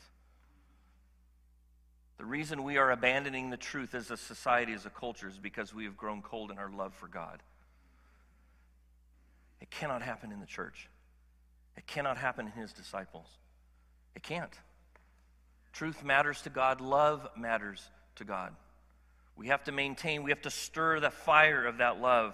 The 2.20 2.26
reason 2.26 2.64
we 2.64 2.78
are 2.78 2.92
abandoning 2.92 3.50
the 3.50 3.58
truth 3.58 3.96
as 3.96 4.12
a 4.12 4.18
society, 4.18 4.74
as 4.74 4.86
a 4.86 4.92
culture, 4.92 5.28
is 5.28 5.40
because 5.40 5.74
we 5.74 5.86
have 5.86 5.98
grown 5.98 6.22
cold 6.22 6.52
in 6.52 6.60
our 6.60 6.70
love 6.70 6.94
for 6.94 7.08
God. 7.08 7.42
It 9.62 9.72
cannot 9.72 10.04
happen 10.04 10.32
in 10.32 10.40
the 10.40 10.46
church. 10.46 10.90
It 11.76 11.88
cannot 11.88 12.18
happen 12.18 12.46
in 12.46 12.52
his 12.52 12.72
disciples. 12.72 13.26
It 14.16 14.22
can't. 14.22 14.54
Truth 15.74 16.04
matters 16.04 16.44
to 16.44 16.52
God, 16.52 16.82
love 16.82 17.28
matters 17.36 17.82
to 18.18 18.24
God. 18.24 18.54
We 19.38 19.48
have 19.48 19.64
to 19.66 19.72
maintain, 19.72 20.24
we 20.24 20.32
have 20.32 20.42
to 20.42 20.50
stir 20.50 21.00
the 21.00 21.12
fire 21.12 21.66
of 21.66 21.78
that 21.78 22.02
love. 22.02 22.34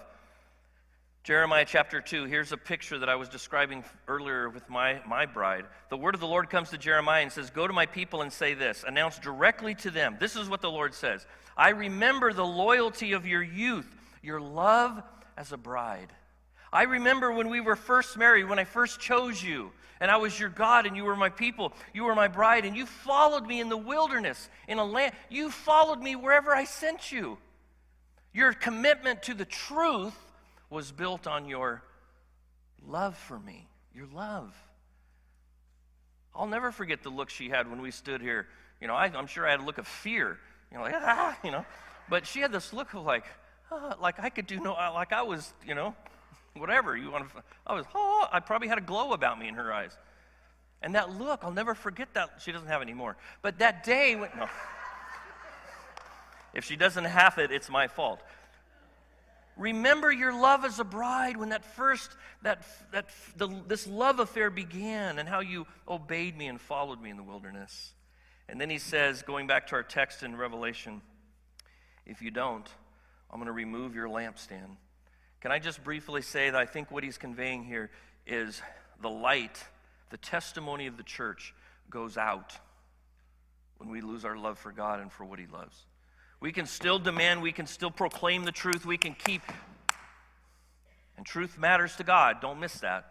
Jeremiah 1.22 1.64
chapter 1.66 2.00
2, 2.00 2.24
here's 2.24 2.52
a 2.52 2.56
picture 2.56 2.98
that 2.98 3.08
I 3.08 3.16
was 3.16 3.28
describing 3.28 3.82
earlier 4.08 4.50
with 4.50 4.68
my, 4.68 5.00
my 5.06 5.24
bride. 5.24 5.64
The 5.88 5.96
word 5.96 6.14
of 6.14 6.20
the 6.20 6.26
Lord 6.26 6.50
comes 6.50 6.70
to 6.70 6.78
Jeremiah 6.78 7.22
and 7.22 7.32
says, 7.32 7.48
Go 7.50 7.66
to 7.66 7.72
my 7.72 7.86
people 7.86 8.20
and 8.20 8.32
say 8.32 8.52
this, 8.52 8.84
announce 8.86 9.18
directly 9.18 9.74
to 9.76 9.90
them. 9.90 10.16
This 10.20 10.36
is 10.36 10.48
what 10.48 10.60
the 10.60 10.70
Lord 10.70 10.94
says 10.94 11.26
I 11.56 11.70
remember 11.70 12.32
the 12.32 12.44
loyalty 12.44 13.12
of 13.12 13.26
your 13.26 13.42
youth, 13.42 13.88
your 14.22 14.40
love 14.40 15.02
as 15.36 15.52
a 15.52 15.56
bride. 15.56 16.12
I 16.72 16.82
remember 16.82 17.32
when 17.32 17.48
we 17.48 17.60
were 17.60 17.76
first 17.76 18.18
married, 18.18 18.48
when 18.48 18.58
I 18.58 18.64
first 18.64 18.98
chose 18.98 19.42
you, 19.42 19.72
and 20.04 20.10
I 20.10 20.18
was 20.18 20.38
your 20.38 20.50
God, 20.50 20.84
and 20.84 20.94
you 20.94 21.04
were 21.04 21.16
my 21.16 21.30
people. 21.30 21.72
You 21.94 22.04
were 22.04 22.14
my 22.14 22.28
bride, 22.28 22.66
and 22.66 22.76
you 22.76 22.84
followed 22.84 23.46
me 23.46 23.58
in 23.58 23.70
the 23.70 23.76
wilderness, 23.78 24.50
in 24.68 24.76
a 24.76 24.84
land. 24.84 25.14
You 25.30 25.50
followed 25.50 25.98
me 25.98 26.14
wherever 26.14 26.54
I 26.54 26.64
sent 26.64 27.10
you. 27.10 27.38
Your 28.34 28.52
commitment 28.52 29.22
to 29.22 29.32
the 29.32 29.46
truth 29.46 30.12
was 30.68 30.92
built 30.92 31.26
on 31.26 31.48
your 31.48 31.82
love 32.86 33.16
for 33.16 33.38
me, 33.38 33.66
your 33.94 34.06
love. 34.06 34.54
I'll 36.34 36.48
never 36.48 36.70
forget 36.70 37.02
the 37.02 37.08
look 37.08 37.30
she 37.30 37.48
had 37.48 37.70
when 37.70 37.80
we 37.80 37.90
stood 37.90 38.20
here. 38.20 38.46
You 38.82 38.88
know, 38.88 38.94
I, 38.94 39.06
am 39.06 39.26
sure 39.26 39.48
I 39.48 39.52
had 39.52 39.60
a 39.60 39.64
look 39.64 39.78
of 39.78 39.88
fear. 39.88 40.38
You 40.70 40.76
know, 40.76 40.82
like 40.82 40.94
ah, 40.98 41.38
you 41.42 41.50
know, 41.50 41.64
but 42.10 42.26
she 42.26 42.40
had 42.40 42.52
this 42.52 42.74
look 42.74 42.92
of 42.92 43.06
like, 43.06 43.24
ah, 43.72 43.96
like 43.98 44.20
I 44.20 44.28
could 44.28 44.46
do 44.46 44.60
no, 44.60 44.74
like 44.74 45.14
I 45.14 45.22
was, 45.22 45.54
you 45.66 45.74
know, 45.74 45.94
whatever 46.56 46.96
you 46.96 47.10
want 47.10 47.30
to. 47.30 47.42
I 47.66 47.74
was, 47.74 47.84
oh, 47.94 48.26
I 48.32 48.40
probably 48.40 48.68
had 48.68 48.78
a 48.78 48.82
glow 48.82 49.12
about 49.12 49.38
me 49.38 49.48
in 49.48 49.54
her 49.54 49.72
eyes. 49.72 49.96
And 50.82 50.94
that 50.94 51.18
look, 51.18 51.40
I'll 51.42 51.52
never 51.52 51.74
forget 51.74 52.12
that. 52.14 52.40
She 52.40 52.52
doesn't 52.52 52.68
have 52.68 52.82
any 52.82 52.94
more. 52.94 53.16
But 53.42 53.58
that 53.58 53.84
day, 53.84 54.14
when, 54.16 54.30
no. 54.36 54.48
if 56.52 56.64
she 56.64 56.76
doesn't 56.76 57.04
have 57.04 57.38
it, 57.38 57.50
it's 57.50 57.70
my 57.70 57.88
fault. 57.88 58.20
Remember 59.56 60.10
your 60.12 60.32
love 60.38 60.64
as 60.64 60.80
a 60.80 60.84
bride 60.84 61.36
when 61.36 61.50
that 61.50 61.64
first, 61.64 62.10
that, 62.42 62.66
that, 62.92 63.06
the, 63.36 63.48
this 63.66 63.86
love 63.86 64.18
affair 64.18 64.50
began 64.50 65.18
and 65.18 65.28
how 65.28 65.40
you 65.40 65.66
obeyed 65.88 66.36
me 66.36 66.48
and 66.48 66.60
followed 66.60 67.00
me 67.00 67.10
in 67.10 67.16
the 67.16 67.22
wilderness. 67.22 67.92
And 68.48 68.60
then 68.60 68.68
he 68.68 68.78
says, 68.78 69.22
going 69.22 69.46
back 69.46 69.68
to 69.68 69.76
our 69.76 69.82
text 69.82 70.22
in 70.22 70.36
Revelation, 70.36 71.00
if 72.04 72.20
you 72.20 72.30
don't, 72.30 72.68
I'm 73.30 73.38
going 73.38 73.46
to 73.46 73.52
remove 73.52 73.94
your 73.94 74.08
lampstand. 74.08 74.76
Can 75.44 75.52
I 75.52 75.58
just 75.58 75.84
briefly 75.84 76.22
say 76.22 76.48
that 76.48 76.58
I 76.58 76.64
think 76.64 76.90
what 76.90 77.04
he's 77.04 77.18
conveying 77.18 77.64
here 77.64 77.90
is 78.26 78.62
the 79.02 79.10
light, 79.10 79.62
the 80.08 80.16
testimony 80.16 80.86
of 80.86 80.96
the 80.96 81.02
church 81.02 81.52
goes 81.90 82.16
out 82.16 82.54
when 83.76 83.90
we 83.90 84.00
lose 84.00 84.24
our 84.24 84.38
love 84.38 84.58
for 84.58 84.72
God 84.72 85.00
and 85.00 85.12
for 85.12 85.26
what 85.26 85.38
he 85.38 85.44
loves. 85.44 85.76
We 86.40 86.50
can 86.50 86.64
still 86.64 86.98
demand, 86.98 87.42
we 87.42 87.52
can 87.52 87.66
still 87.66 87.90
proclaim 87.90 88.44
the 88.44 88.52
truth, 88.52 88.86
we 88.86 88.96
can 88.96 89.12
keep. 89.12 89.42
And 91.18 91.26
truth 91.26 91.58
matters 91.58 91.94
to 91.96 92.04
God, 92.04 92.40
don't 92.40 92.58
miss 92.58 92.80
that. 92.80 93.04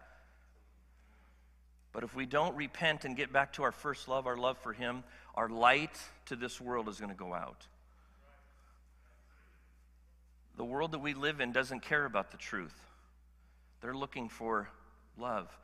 But 1.92 2.02
if 2.02 2.16
we 2.16 2.26
don't 2.26 2.56
repent 2.56 3.04
and 3.04 3.16
get 3.16 3.32
back 3.32 3.52
to 3.52 3.62
our 3.62 3.70
first 3.70 4.08
love, 4.08 4.26
our 4.26 4.36
love 4.36 4.58
for 4.58 4.72
Him, 4.72 5.04
our 5.36 5.48
light 5.48 6.00
to 6.26 6.34
this 6.34 6.60
world 6.60 6.88
is 6.88 6.98
going 6.98 7.12
to 7.12 7.16
go 7.16 7.32
out. 7.32 7.64
The 10.56 10.64
world 10.64 10.92
that 10.92 11.00
we 11.00 11.14
live 11.14 11.40
in 11.40 11.52
doesn't 11.52 11.80
care 11.80 12.04
about 12.04 12.30
the 12.30 12.36
truth. 12.36 12.74
They're 13.80 13.94
looking 13.94 14.28
for 14.28 14.68
love, 15.18 15.56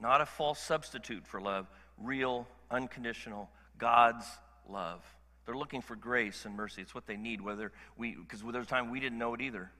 not 0.00 0.20
a 0.20 0.26
false 0.26 0.58
substitute 0.58 1.26
for 1.26 1.40
love, 1.40 1.68
real, 1.98 2.48
unconditional, 2.70 3.50
God's 3.78 4.26
love. 4.68 5.02
They're 5.46 5.56
looking 5.56 5.82
for 5.82 5.96
grace 5.96 6.44
and 6.44 6.56
mercy. 6.56 6.82
It's 6.82 6.94
what 6.94 7.06
they 7.06 7.16
need, 7.16 7.40
whether 7.40 7.72
we, 7.96 8.14
because 8.14 8.42
there's 8.42 8.66
a 8.66 8.68
time 8.68 8.90
we 8.90 9.00
didn't 9.00 9.18
know 9.18 9.34
it 9.34 9.40
either, 9.40 9.70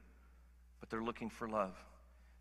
but 0.80 0.90
they're 0.90 1.02
looking 1.02 1.30
for 1.30 1.48
love. 1.48 1.74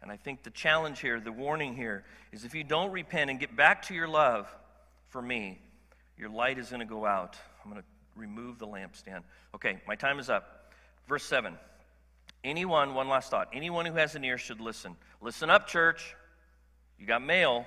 And 0.01 0.11
I 0.11 0.17
think 0.17 0.43
the 0.43 0.49
challenge 0.49 0.99
here, 0.99 1.19
the 1.19 1.31
warning 1.31 1.75
here, 1.75 2.05
is 2.31 2.45
if 2.45 2.55
you 2.55 2.63
don't 2.63 2.91
repent 2.91 3.29
and 3.29 3.39
get 3.39 3.55
back 3.55 3.83
to 3.83 3.93
your 3.93 4.07
love 4.07 4.49
for 5.09 5.21
me, 5.21 5.59
your 6.17 6.29
light 6.29 6.57
is 6.57 6.69
going 6.69 6.79
to 6.79 6.85
go 6.85 7.05
out. 7.05 7.37
I'm 7.63 7.71
going 7.71 7.81
to 7.81 7.87
remove 8.15 8.59
the 8.59 8.67
lampstand. 8.67 9.23
Okay, 9.55 9.79
my 9.87 9.95
time 9.95 10.19
is 10.19 10.29
up. 10.29 10.58
Verse 11.09 11.23
7. 11.23 11.57
Anyone, 12.43 12.93
one 12.93 13.09
last 13.09 13.31
thought, 13.31 13.49
anyone 13.51 13.85
who 13.85 13.95
has 13.95 14.15
an 14.15 14.23
ear 14.23 14.37
should 14.37 14.61
listen. 14.61 14.95
Listen 15.19 15.49
up, 15.49 15.67
church. 15.67 16.15
You 16.97 17.05
got 17.05 17.21
mail. 17.21 17.65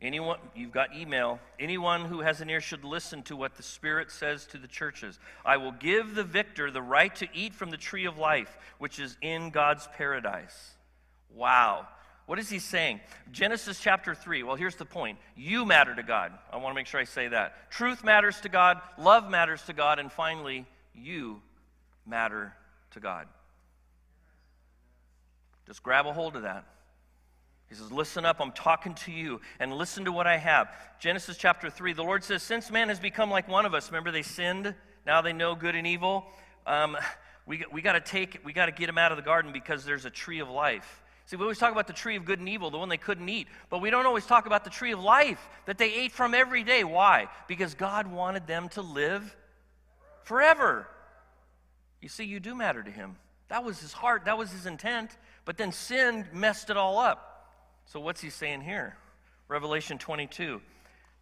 Anyone, 0.00 0.38
you've 0.56 0.72
got 0.72 0.96
email. 0.96 1.38
Anyone 1.60 2.06
who 2.06 2.20
has 2.20 2.40
an 2.40 2.50
ear 2.50 2.60
should 2.60 2.82
listen 2.82 3.22
to 3.24 3.36
what 3.36 3.54
the 3.54 3.62
Spirit 3.62 4.10
says 4.10 4.46
to 4.46 4.58
the 4.58 4.66
churches. 4.66 5.20
I 5.44 5.58
will 5.58 5.70
give 5.70 6.16
the 6.16 6.24
victor 6.24 6.70
the 6.70 6.82
right 6.82 7.14
to 7.16 7.28
eat 7.32 7.54
from 7.54 7.70
the 7.70 7.76
tree 7.76 8.06
of 8.06 8.18
life, 8.18 8.58
which 8.78 8.98
is 8.98 9.16
in 9.20 9.50
God's 9.50 9.86
paradise. 9.96 10.72
Wow. 11.32 11.86
What 12.26 12.40
is 12.40 12.48
he 12.48 12.58
saying? 12.58 13.00
Genesis 13.30 13.78
chapter 13.78 14.14
3. 14.14 14.42
Well, 14.42 14.56
here's 14.56 14.76
the 14.76 14.84
point. 14.84 15.18
You 15.36 15.64
matter 15.64 15.94
to 15.94 16.02
God. 16.02 16.32
I 16.50 16.56
want 16.56 16.72
to 16.72 16.74
make 16.74 16.86
sure 16.86 16.98
I 16.98 17.04
say 17.04 17.28
that. 17.28 17.70
Truth 17.70 18.02
matters 18.02 18.40
to 18.40 18.48
God, 18.48 18.80
love 18.98 19.30
matters 19.30 19.62
to 19.64 19.72
God, 19.72 20.00
and 20.00 20.10
finally, 20.10 20.66
you 20.94 21.42
matter 22.06 22.54
to 22.92 23.00
God. 23.00 23.26
Just 25.66 25.82
grab 25.82 26.06
a 26.06 26.12
hold 26.12 26.36
of 26.36 26.42
that. 26.42 26.64
He 27.68 27.74
says, 27.74 27.90
Listen 27.90 28.24
up, 28.24 28.40
I'm 28.40 28.52
talking 28.52 28.94
to 28.96 29.12
you, 29.12 29.40
and 29.58 29.72
listen 29.72 30.04
to 30.04 30.12
what 30.12 30.26
I 30.26 30.36
have. 30.36 30.68
Genesis 31.00 31.36
chapter 31.36 31.70
3, 31.70 31.94
the 31.94 32.02
Lord 32.02 32.22
says, 32.22 32.42
Since 32.42 32.70
man 32.70 32.88
has 32.88 33.00
become 33.00 33.30
like 33.30 33.48
one 33.48 33.64
of 33.64 33.74
us, 33.74 33.88
remember 33.88 34.10
they 34.10 34.22
sinned, 34.22 34.74
now 35.06 35.22
they 35.22 35.32
know 35.32 35.54
good 35.54 35.74
and 35.74 35.86
evil. 35.86 36.26
Um, 36.66 36.96
we, 37.46 37.64
we 37.72 37.82
got 37.82 37.94
to 37.94 38.00
take, 38.00 38.40
we 38.44 38.52
got 38.52 38.66
to 38.66 38.72
get 38.72 38.86
them 38.86 38.98
out 38.98 39.10
of 39.10 39.16
the 39.16 39.22
garden 39.22 39.52
because 39.52 39.84
there's 39.84 40.04
a 40.04 40.10
tree 40.10 40.40
of 40.40 40.48
life. 40.48 41.02
See, 41.26 41.36
we 41.36 41.42
always 41.42 41.58
talk 41.58 41.72
about 41.72 41.86
the 41.86 41.92
tree 41.92 42.16
of 42.16 42.24
good 42.24 42.40
and 42.40 42.48
evil, 42.48 42.70
the 42.70 42.78
one 42.78 42.88
they 42.88 42.98
couldn't 42.98 43.28
eat, 43.28 43.46
but 43.70 43.80
we 43.80 43.90
don't 43.90 44.06
always 44.06 44.26
talk 44.26 44.46
about 44.46 44.64
the 44.64 44.70
tree 44.70 44.92
of 44.92 45.00
life 45.00 45.40
that 45.66 45.78
they 45.78 45.92
ate 45.94 46.12
from 46.12 46.34
every 46.34 46.64
day. 46.64 46.84
Why? 46.84 47.28
Because 47.48 47.74
God 47.74 48.06
wanted 48.06 48.46
them 48.46 48.68
to 48.70 48.82
live 48.82 49.34
forever. 50.24 50.86
You 52.02 52.08
see, 52.10 52.24
you 52.24 52.40
do 52.40 52.54
matter 52.54 52.82
to 52.82 52.90
Him. 52.90 53.16
That 53.48 53.64
was 53.64 53.80
His 53.80 53.94
heart, 53.94 54.26
that 54.26 54.36
was 54.36 54.52
His 54.52 54.66
intent. 54.66 55.16
But 55.46 55.56
then 55.56 55.72
sin 55.72 56.26
messed 56.34 56.68
it 56.68 56.76
all 56.76 56.98
up. 56.98 57.32
So, 57.86 58.00
what's 58.00 58.20
he 58.20 58.30
saying 58.30 58.60
here? 58.60 58.96
Revelation 59.48 59.98
22. 59.98 60.60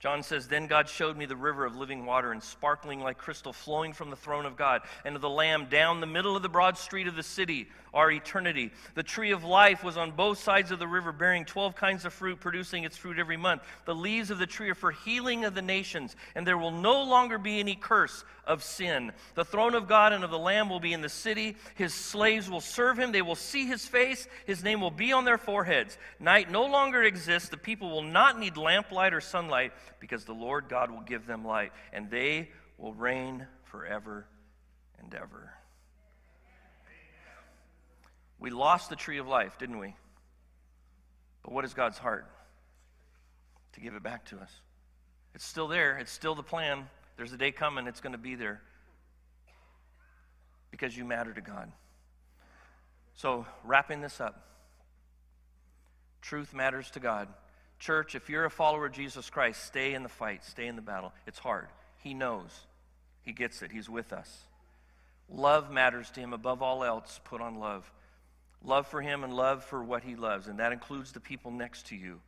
John 0.01 0.23
says, 0.23 0.49
Then 0.49 0.67
God 0.67 0.89
showed 0.89 1.19
me 1.19 1.27
the 1.27 1.37
river 1.37 1.67
of 1.67 1.77
living 1.77 2.07
water 2.07 2.33
and 2.33 2.43
sparkling 2.43 3.01
like 3.01 3.19
crystal 3.19 3.53
flowing 3.53 3.93
from 3.93 4.09
the 4.09 4.17
throne 4.17 4.47
of 4.47 4.57
God 4.57 4.81
and 5.05 5.15
of 5.15 5.21
the 5.21 5.29
Lamb 5.29 5.67
down 5.67 6.01
the 6.01 6.07
middle 6.07 6.35
of 6.35 6.43
the 6.43 6.49
broad 6.49 6.79
street 6.79 7.07
of 7.07 7.17
the 7.17 7.23
city, 7.23 7.69
our 7.93 8.11
eternity. 8.11 8.71
The 8.95 9.03
tree 9.03 9.31
of 9.31 9.45
life 9.45 9.85
was 9.85 9.99
on 9.99 10.13
both 10.13 10.39
sides 10.39 10.71
of 10.71 10.79
the 10.79 10.89
river, 10.89 11.13
bearing 11.13 11.45
12 11.45 11.77
kinds 11.77 12.07
of 12.07 12.15
fruit, 12.15 12.41
producing 12.41 12.85
its 12.85 12.97
fruit 12.97 13.19
every 13.19 13.37
month. 13.37 13.63
The 13.85 13.95
leaves 13.95 14.31
of 14.31 14.39
the 14.39 14.47
tree 14.47 14.71
are 14.71 14.75
for 14.75 14.91
healing 14.91 15.45
of 15.45 15.55
the 15.55 15.61
nations, 15.61 16.17
and 16.35 16.47
there 16.47 16.57
will 16.57 16.71
no 16.71 17.03
longer 17.03 17.37
be 17.37 17.61
any 17.61 17.75
curse 17.75 18.25
of 18.47 18.65
sin. 18.65 19.13
The 19.35 19.45
throne 19.45 19.75
of 19.75 19.87
God 19.87 20.15
and 20.15 20.25
of 20.25 20.31
the 20.31 20.39
Lamb 20.39 20.71
will 20.71 20.81
be 20.81 20.95
in 20.95 21.03
the 21.03 21.11
city. 21.11 21.57
His 21.75 21.93
slaves 21.93 22.49
will 22.49 22.63
serve 22.63 22.99
him. 22.99 23.13
They 23.13 23.23
will 23.23 23.37
see 23.37 23.67
his 23.67 23.87
face. 23.87 24.27
His 24.47 24.65
name 24.65 24.81
will 24.81 24.91
be 24.91 25.13
on 25.13 25.27
their 25.27 25.39
foreheads. 25.39 25.99
Night 26.19 26.51
no 26.51 26.65
longer 26.65 27.03
exists. 27.03 27.51
The 27.51 27.59
people 27.59 27.91
will 27.91 28.03
not 28.03 28.39
need 28.39 28.57
lamplight 28.57 29.13
or 29.13 29.21
sunlight 29.21 29.73
because 29.99 30.25
the 30.25 30.33
Lord 30.33 30.69
God 30.69 30.91
will 30.91 31.01
give 31.01 31.27
them 31.27 31.45
light, 31.45 31.73
and 31.93 32.11
they 32.11 32.51
will 32.79 32.95
reign 32.95 33.47
forever 33.65 34.27
and 34.99 35.15
ever. 35.15 35.53
We 38.39 38.51
lost 38.51 38.89
the 38.89 38.97
tree 38.97 39.19
of 39.19 39.27
life, 39.27 39.59
didn't 39.59 39.79
we? 39.79 39.95
But 41.43 41.53
what 41.53 41.65
is 41.65 41.75
God's 41.75 41.99
heart? 41.99 42.27
To 43.75 43.81
give 43.81 43.95
it 43.95 44.03
back 44.03 44.27
to 44.27 44.39
us. 44.39 44.51
It's 45.35 45.45
still 45.45 45.69
there, 45.69 45.99
it's 45.99 46.11
still 46.11 46.35
the 46.35 46.43
plan. 46.43 46.89
There's 47.17 47.33
a 47.33 47.37
day 47.37 47.53
coming, 47.53 47.87
it's 47.87 48.01
going 48.01 48.13
to 48.13 48.19
be 48.19 48.35
there. 48.35 48.63
Because 50.71 50.97
you 50.97 51.05
matter 51.05 51.33
to 51.33 51.41
God. 51.41 51.71
So, 53.15 53.47
wrapping 53.65 54.01
this 54.01 54.21
up, 54.21 54.47
truth 56.23 56.55
matters 56.55 56.91
to 56.93 57.01
God. 57.01 57.29
Church, 57.81 58.15
if 58.15 58.29
you're 58.29 58.45
a 58.45 58.51
follower 58.51 58.87
of 58.87 58.93
Jesus 58.93 59.29
Christ, 59.29 59.65
stay 59.65 59.95
in 59.95 60.03
the 60.03 60.09
fight, 60.09 60.45
stay 60.45 60.67
in 60.69 60.77
the 60.77 60.83
battle. 60.83 61.13
It's 61.27 61.39
hard. 61.39 61.67
He 62.03 62.15
knows, 62.15 62.51
He 63.23 63.33
gets 63.33 63.63
it, 63.63 63.73
He's 63.73 63.91
with 63.91 64.13
us. 64.13 64.45
Love 65.29 65.71
matters 65.71 66.11
to 66.11 66.21
Him 66.21 66.33
above 66.33 66.63
all 66.63 66.85
else. 66.85 67.21
Put 67.25 67.41
on 67.41 67.59
love 67.59 67.91
love 68.65 68.87
for 68.87 69.01
him 69.01 69.25
and 69.25 69.33
love 69.33 69.65
for 69.65 69.83
what 69.83 70.03
he 70.03 70.17
loves, 70.17 70.47
and 70.49 70.59
that 70.59 70.73
includes 70.73 71.13
the 71.13 71.21
people 71.21 71.51
next 71.51 71.89
to 71.89 71.97
you. 71.97 72.21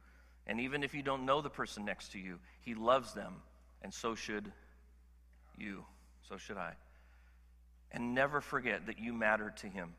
And 0.47 0.61
even 0.61 0.83
if 0.83 0.95
you 0.95 1.03
don't 1.03 1.27
know 1.27 1.41
the 1.41 1.51
person 1.51 1.85
next 1.85 2.13
to 2.13 2.19
you, 2.19 2.39
he 2.63 2.75
loves 2.75 3.13
them, 3.13 3.35
and 3.83 3.93
so 3.93 4.15
should 4.15 4.51
you. 5.57 5.85
So 6.29 6.37
should 6.37 6.57
I. 6.57 6.73
And 7.93 8.15
never 8.15 8.41
forget 8.41 8.87
that 8.87 8.99
you 8.99 9.13
matter 9.13 9.53
to 9.59 9.67
him. 9.67 9.95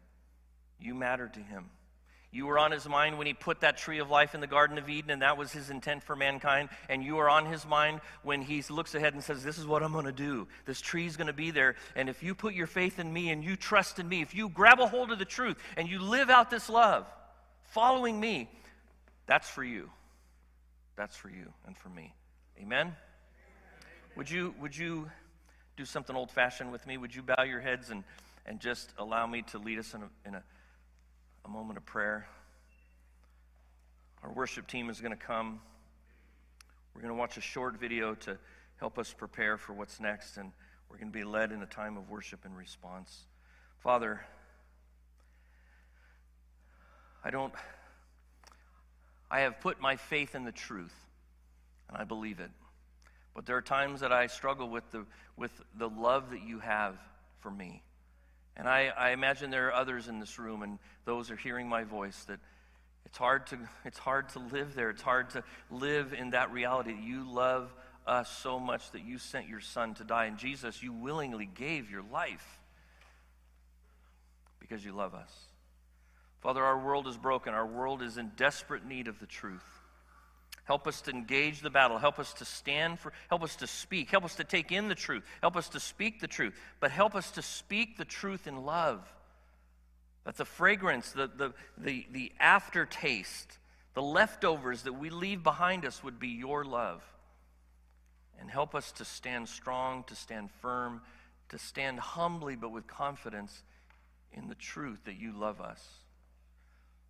You 0.80 0.96
matter 0.96 1.28
to 1.28 1.40
him. 1.40 1.70
You 2.34 2.48
were 2.48 2.58
on 2.58 2.72
his 2.72 2.90
mind 2.90 3.20
when 3.20 3.28
he 3.28 3.34
put 3.36 3.60
that 3.60 3.78
tree 3.78 4.00
of 4.00 4.10
life 4.10 4.34
in 4.34 4.42
the 4.42 4.48
Garden 4.48 4.80
of 4.80 4.90
Eden, 4.90 5.12
and 5.12 5.22
that 5.22 5.38
was 5.38 5.52
his 5.52 5.70
intent 5.70 6.02
for 6.02 6.16
mankind. 6.16 6.70
And 6.90 7.04
you 7.04 7.20
are 7.20 7.30
on 7.30 7.46
his 7.46 7.64
mind 7.64 8.02
when 8.24 8.42
he 8.42 8.64
looks 8.72 8.96
ahead 8.96 9.14
and 9.14 9.24
says, 9.24 9.44
This 9.44 9.60
is 9.60 9.68
what 9.68 9.84
I'm 9.84 9.92
going 9.92 10.06
to 10.06 10.12
do. 10.12 10.48
This 10.66 10.82
tree 10.82 11.06
is 11.06 11.16
going 11.16 11.28
to 11.28 11.34
be 11.34 11.52
there. 11.52 11.76
And 11.96 12.10
if 12.10 12.24
you 12.24 12.34
put 12.34 12.56
your 12.56 12.66
faith 12.66 12.98
in 12.98 13.14
me 13.14 13.30
and 13.30 13.44
you 13.44 13.56
trust 13.56 14.00
in 14.00 14.10
me, 14.10 14.24
if 14.24 14.34
you 14.34 14.50
grab 14.50 14.80
a 14.80 14.88
hold 14.88 15.12
of 15.12 15.20
the 15.20 15.26
truth 15.26 15.58
and 15.78 15.88
you 15.88 16.00
live 16.00 16.32
out 16.32 16.50
this 16.50 16.72
love, 16.72 17.06
following 17.66 18.20
me, 18.20 18.50
that's 19.28 19.48
for 19.48 19.64
you. 19.64 19.92
That's 20.96 21.16
for 21.16 21.30
you 21.30 21.54
and 21.68 21.78
for 21.78 21.90
me. 21.90 22.16
Amen? 22.60 22.96
Would 24.18 24.32
you, 24.32 24.56
would 24.60 24.76
you 24.76 25.08
do 25.78 25.86
something 25.86 26.16
old 26.16 26.32
fashioned 26.32 26.72
with 26.72 26.88
me? 26.88 26.98
Would 26.98 27.14
you 27.14 27.22
bow 27.22 27.44
your 27.44 27.60
heads 27.60 27.92
and, 27.92 28.04
and 28.48 28.60
just 28.60 28.92
allow 28.98 29.28
me 29.28 29.44
to 29.52 29.60
lead 29.60 29.78
us 29.78 29.94
in 29.94 30.02
a, 30.02 30.10
in 30.28 30.34
a 30.34 30.44
a 31.46 31.50
moment 31.50 31.78
of 31.78 31.86
prayer. 31.86 32.28
Our 34.24 34.32
worship 34.32 34.68
team 34.68 34.90
is 34.90 35.02
going 35.02 35.12
to 35.12 35.18
come. 35.18 35.60
We're 36.94 37.02
going 37.02 37.14
to 37.14 37.20
watch 37.20 37.38
a 37.38 37.42
short 37.42 37.80
video 37.80 38.16
to 38.16 38.38
help 38.78 38.98
us 38.98 39.14
prepare 39.14 39.58
for 39.58 39.74
what's 39.74 40.00
next, 40.00 40.38
and 40.38 40.52
we're 40.90 40.98
going 40.98 41.12
to 41.12 41.18
be 41.18 41.26
led 41.26 41.52
in 41.52 41.62
a 41.62 41.66
time 41.66 41.98
of 41.98 42.10
worship 42.10 42.46
and 42.46 42.56
response. 42.56 43.26
Father, 43.80 44.22
I 47.24 47.30
don't, 47.30 47.54
I 49.30 49.42
have 49.42 49.60
put 49.60 49.82
my 49.82 49.96
faith 49.98 50.36
in 50.36 50.46
the 50.46 50.52
truth, 50.52 50.96
and 51.90 51.98
I 51.98 52.04
believe 52.04 52.40
it. 52.40 52.52
But 53.36 53.46
there 53.46 53.58
are 53.58 53.62
times 53.62 54.02
that 54.02 54.14
I 54.14 54.28
struggle 54.28 54.70
with 54.70 54.90
the, 54.92 55.06
with 55.36 55.52
the 55.78 55.90
love 55.90 56.30
that 56.32 56.44
you 56.44 56.60
have 56.60 56.96
for 57.40 57.52
me. 57.52 57.82
And 58.56 58.68
I, 58.68 58.92
I, 58.96 59.12
imagine 59.12 59.50
there 59.50 59.68
are 59.68 59.74
others 59.74 60.08
in 60.08 60.20
this 60.20 60.38
room 60.38 60.62
and 60.62 60.78
those 61.06 61.32
are 61.32 61.36
hearing 61.36 61.68
my 61.68 61.84
voice 61.84 62.24
that 62.26 62.40
it's 63.06 63.18
hard 63.18 63.48
to 63.48 63.58
it's 63.84 63.98
hard 63.98 64.30
to 64.30 64.40
live 64.40 64.76
there. 64.76 64.90
It's 64.90 65.02
hard 65.02 65.32
to 65.32 65.44
live 65.72 66.14
in 66.14 66.32
that 66.32 66.52
reality 66.52 66.94
you 66.94 67.30
love 67.30 67.74
us 68.06 68.30
so 68.30 68.60
much 68.60 68.92
that 68.92 69.04
you 69.04 69.18
sent 69.18 69.48
your 69.48 69.60
son 69.60 69.94
to 69.96 70.04
die. 70.04 70.26
And 70.26 70.38
Jesus, 70.38 70.84
you 70.84 70.94
willingly 70.94 71.46
gave 71.46 71.90
your 71.90 72.04
life 72.12 72.60
because 74.60 74.84
you 74.84 74.94
love 74.94 75.14
us. 75.14 75.32
Father, 76.42 76.64
our 76.64 76.78
world 76.78 77.08
is 77.08 77.18
broken. 77.18 77.54
Our 77.54 77.66
world 77.66 78.02
is 78.02 78.18
in 78.18 78.32
desperate 78.36 78.86
need 78.86 79.08
of 79.08 79.20
the 79.20 79.26
truth. 79.26 79.83
Help 80.66 80.88
us 80.88 81.02
to 81.02 81.12
engage 81.12 81.62
the 81.62 81.70
battle. 81.70 81.98
Help 81.98 82.20
us 82.20 82.34
to 82.36 82.46
stand 82.46 83.00
for, 83.00 83.12
help 83.30 83.44
us 83.44 83.58
to 83.58 83.68
speak. 83.68 84.10
Help 84.10 84.24
us 84.24 84.36
to 84.36 84.44
take 84.44 84.72
in 84.72 84.88
the 84.88 84.96
truth. 84.96 85.24
Help 85.42 85.58
us 85.58 85.70
to 85.70 85.80
speak 85.80 86.22
the 86.22 86.28
truth. 86.28 86.54
But 86.80 86.92
help 86.92 87.16
us 87.16 87.32
to 87.32 87.42
speak 87.42 87.98
the 87.98 88.06
truth 88.06 88.48
in 88.48 88.64
love. 88.64 89.02
That 90.24 90.38
the 90.38 90.46
fragrance, 90.46 91.12
the, 91.12 91.28
the, 91.28 91.54
the, 91.78 92.06
the 92.12 92.32
aftertaste, 92.40 93.58
the 93.94 94.02
leftovers 94.02 94.84
that 94.84 94.94
we 94.94 95.10
leave 95.10 95.44
behind 95.44 95.86
us 95.86 96.02
would 96.02 96.18
be 96.18 96.30
your 96.30 96.64
love. 96.64 97.04
And 98.40 98.50
help 98.50 98.74
us 98.74 98.94
to 98.94 99.06
stand 99.06 99.50
strong, 99.50 100.06
to 100.06 100.16
stand 100.16 100.50
firm, 100.62 101.02
to 101.50 101.58
stand 101.58 102.00
humbly 102.00 102.56
but 102.56 102.72
with 102.72 102.88
confidence 102.88 103.64
in 104.32 104.48
the 104.48 104.56
truth 104.56 105.00
that 105.06 105.20
you 105.20 105.34
love 105.34 105.60
us. 105.60 105.86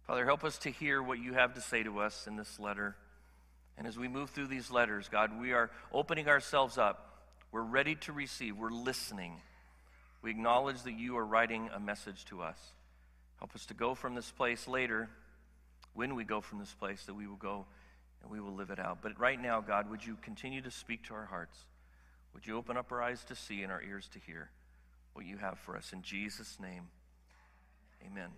Father, 0.08 0.26
help 0.26 0.44
us 0.44 0.58
to 0.60 0.70
hear 0.70 1.02
what 1.02 1.20
you 1.20 1.34
have 1.34 1.54
to 1.54 1.62
say 1.62 1.84
to 1.84 2.00
us 2.00 2.28
in 2.28 2.36
this 2.36 2.60
letter. 2.60 2.96
And 3.78 3.88
as 3.88 3.98
we 3.98 4.08
move 4.08 4.30
through 4.30 4.48
these 4.48 4.70
letters, 4.70 5.10
God, 5.10 5.40
we 5.40 5.54
are 5.54 5.72
opening 5.92 6.28
ourselves 6.28 6.78
up. 6.78 7.26
We're 7.52 7.62
ready 7.62 7.96
to 7.96 8.14
receive. 8.14 8.58
We're 8.58 8.70
listening. 8.70 9.42
We 10.22 10.32
acknowledge 10.32 10.84
that 10.84 10.94
you 10.94 11.18
are 11.18 11.26
writing 11.26 11.70
a 11.74 11.80
message 11.80 12.26
to 12.26 12.42
us. 12.42 12.58
Help 13.40 13.56
us 13.56 13.66
to 13.68 13.74
go 13.74 13.94
from 13.96 14.16
this 14.16 14.32
place 14.32 14.68
later, 14.68 15.10
when 15.94 16.16
we 16.16 16.24
go 16.24 16.42
from 16.42 16.60
this 16.60 16.74
place, 16.74 17.04
that 17.06 17.14
we 17.14 17.28
will 17.28 17.36
go 17.36 17.66
and 18.22 18.32
we 18.32 18.40
will 18.40 18.54
live 18.54 18.70
it 18.70 18.80
out. 18.80 19.00
But 19.02 19.20
right 19.20 19.40
now, 19.40 19.62
God, 19.62 19.90
would 19.90 20.06
you 20.06 20.18
continue 20.22 20.62
to 20.62 20.72
speak 20.72 21.04
to 21.08 21.14
our 21.14 21.26
hearts? 21.26 21.58
Would 22.34 22.48
you 22.48 22.58
open 22.58 22.78
up 22.78 22.92
our 22.92 23.02
eyes 23.02 23.24
to 23.26 23.36
see 23.36 23.62
and 23.62 23.72
our 23.72 23.82
ears 23.82 24.10
to 24.14 24.20
hear 24.20 24.50
what 25.14 25.26
you 25.26 25.38
have 25.38 25.60
for 25.60 25.78
us? 25.78 25.94
In 25.94 26.02
Jesus' 26.02 26.58
name, 26.60 26.88
amen. 28.06 28.30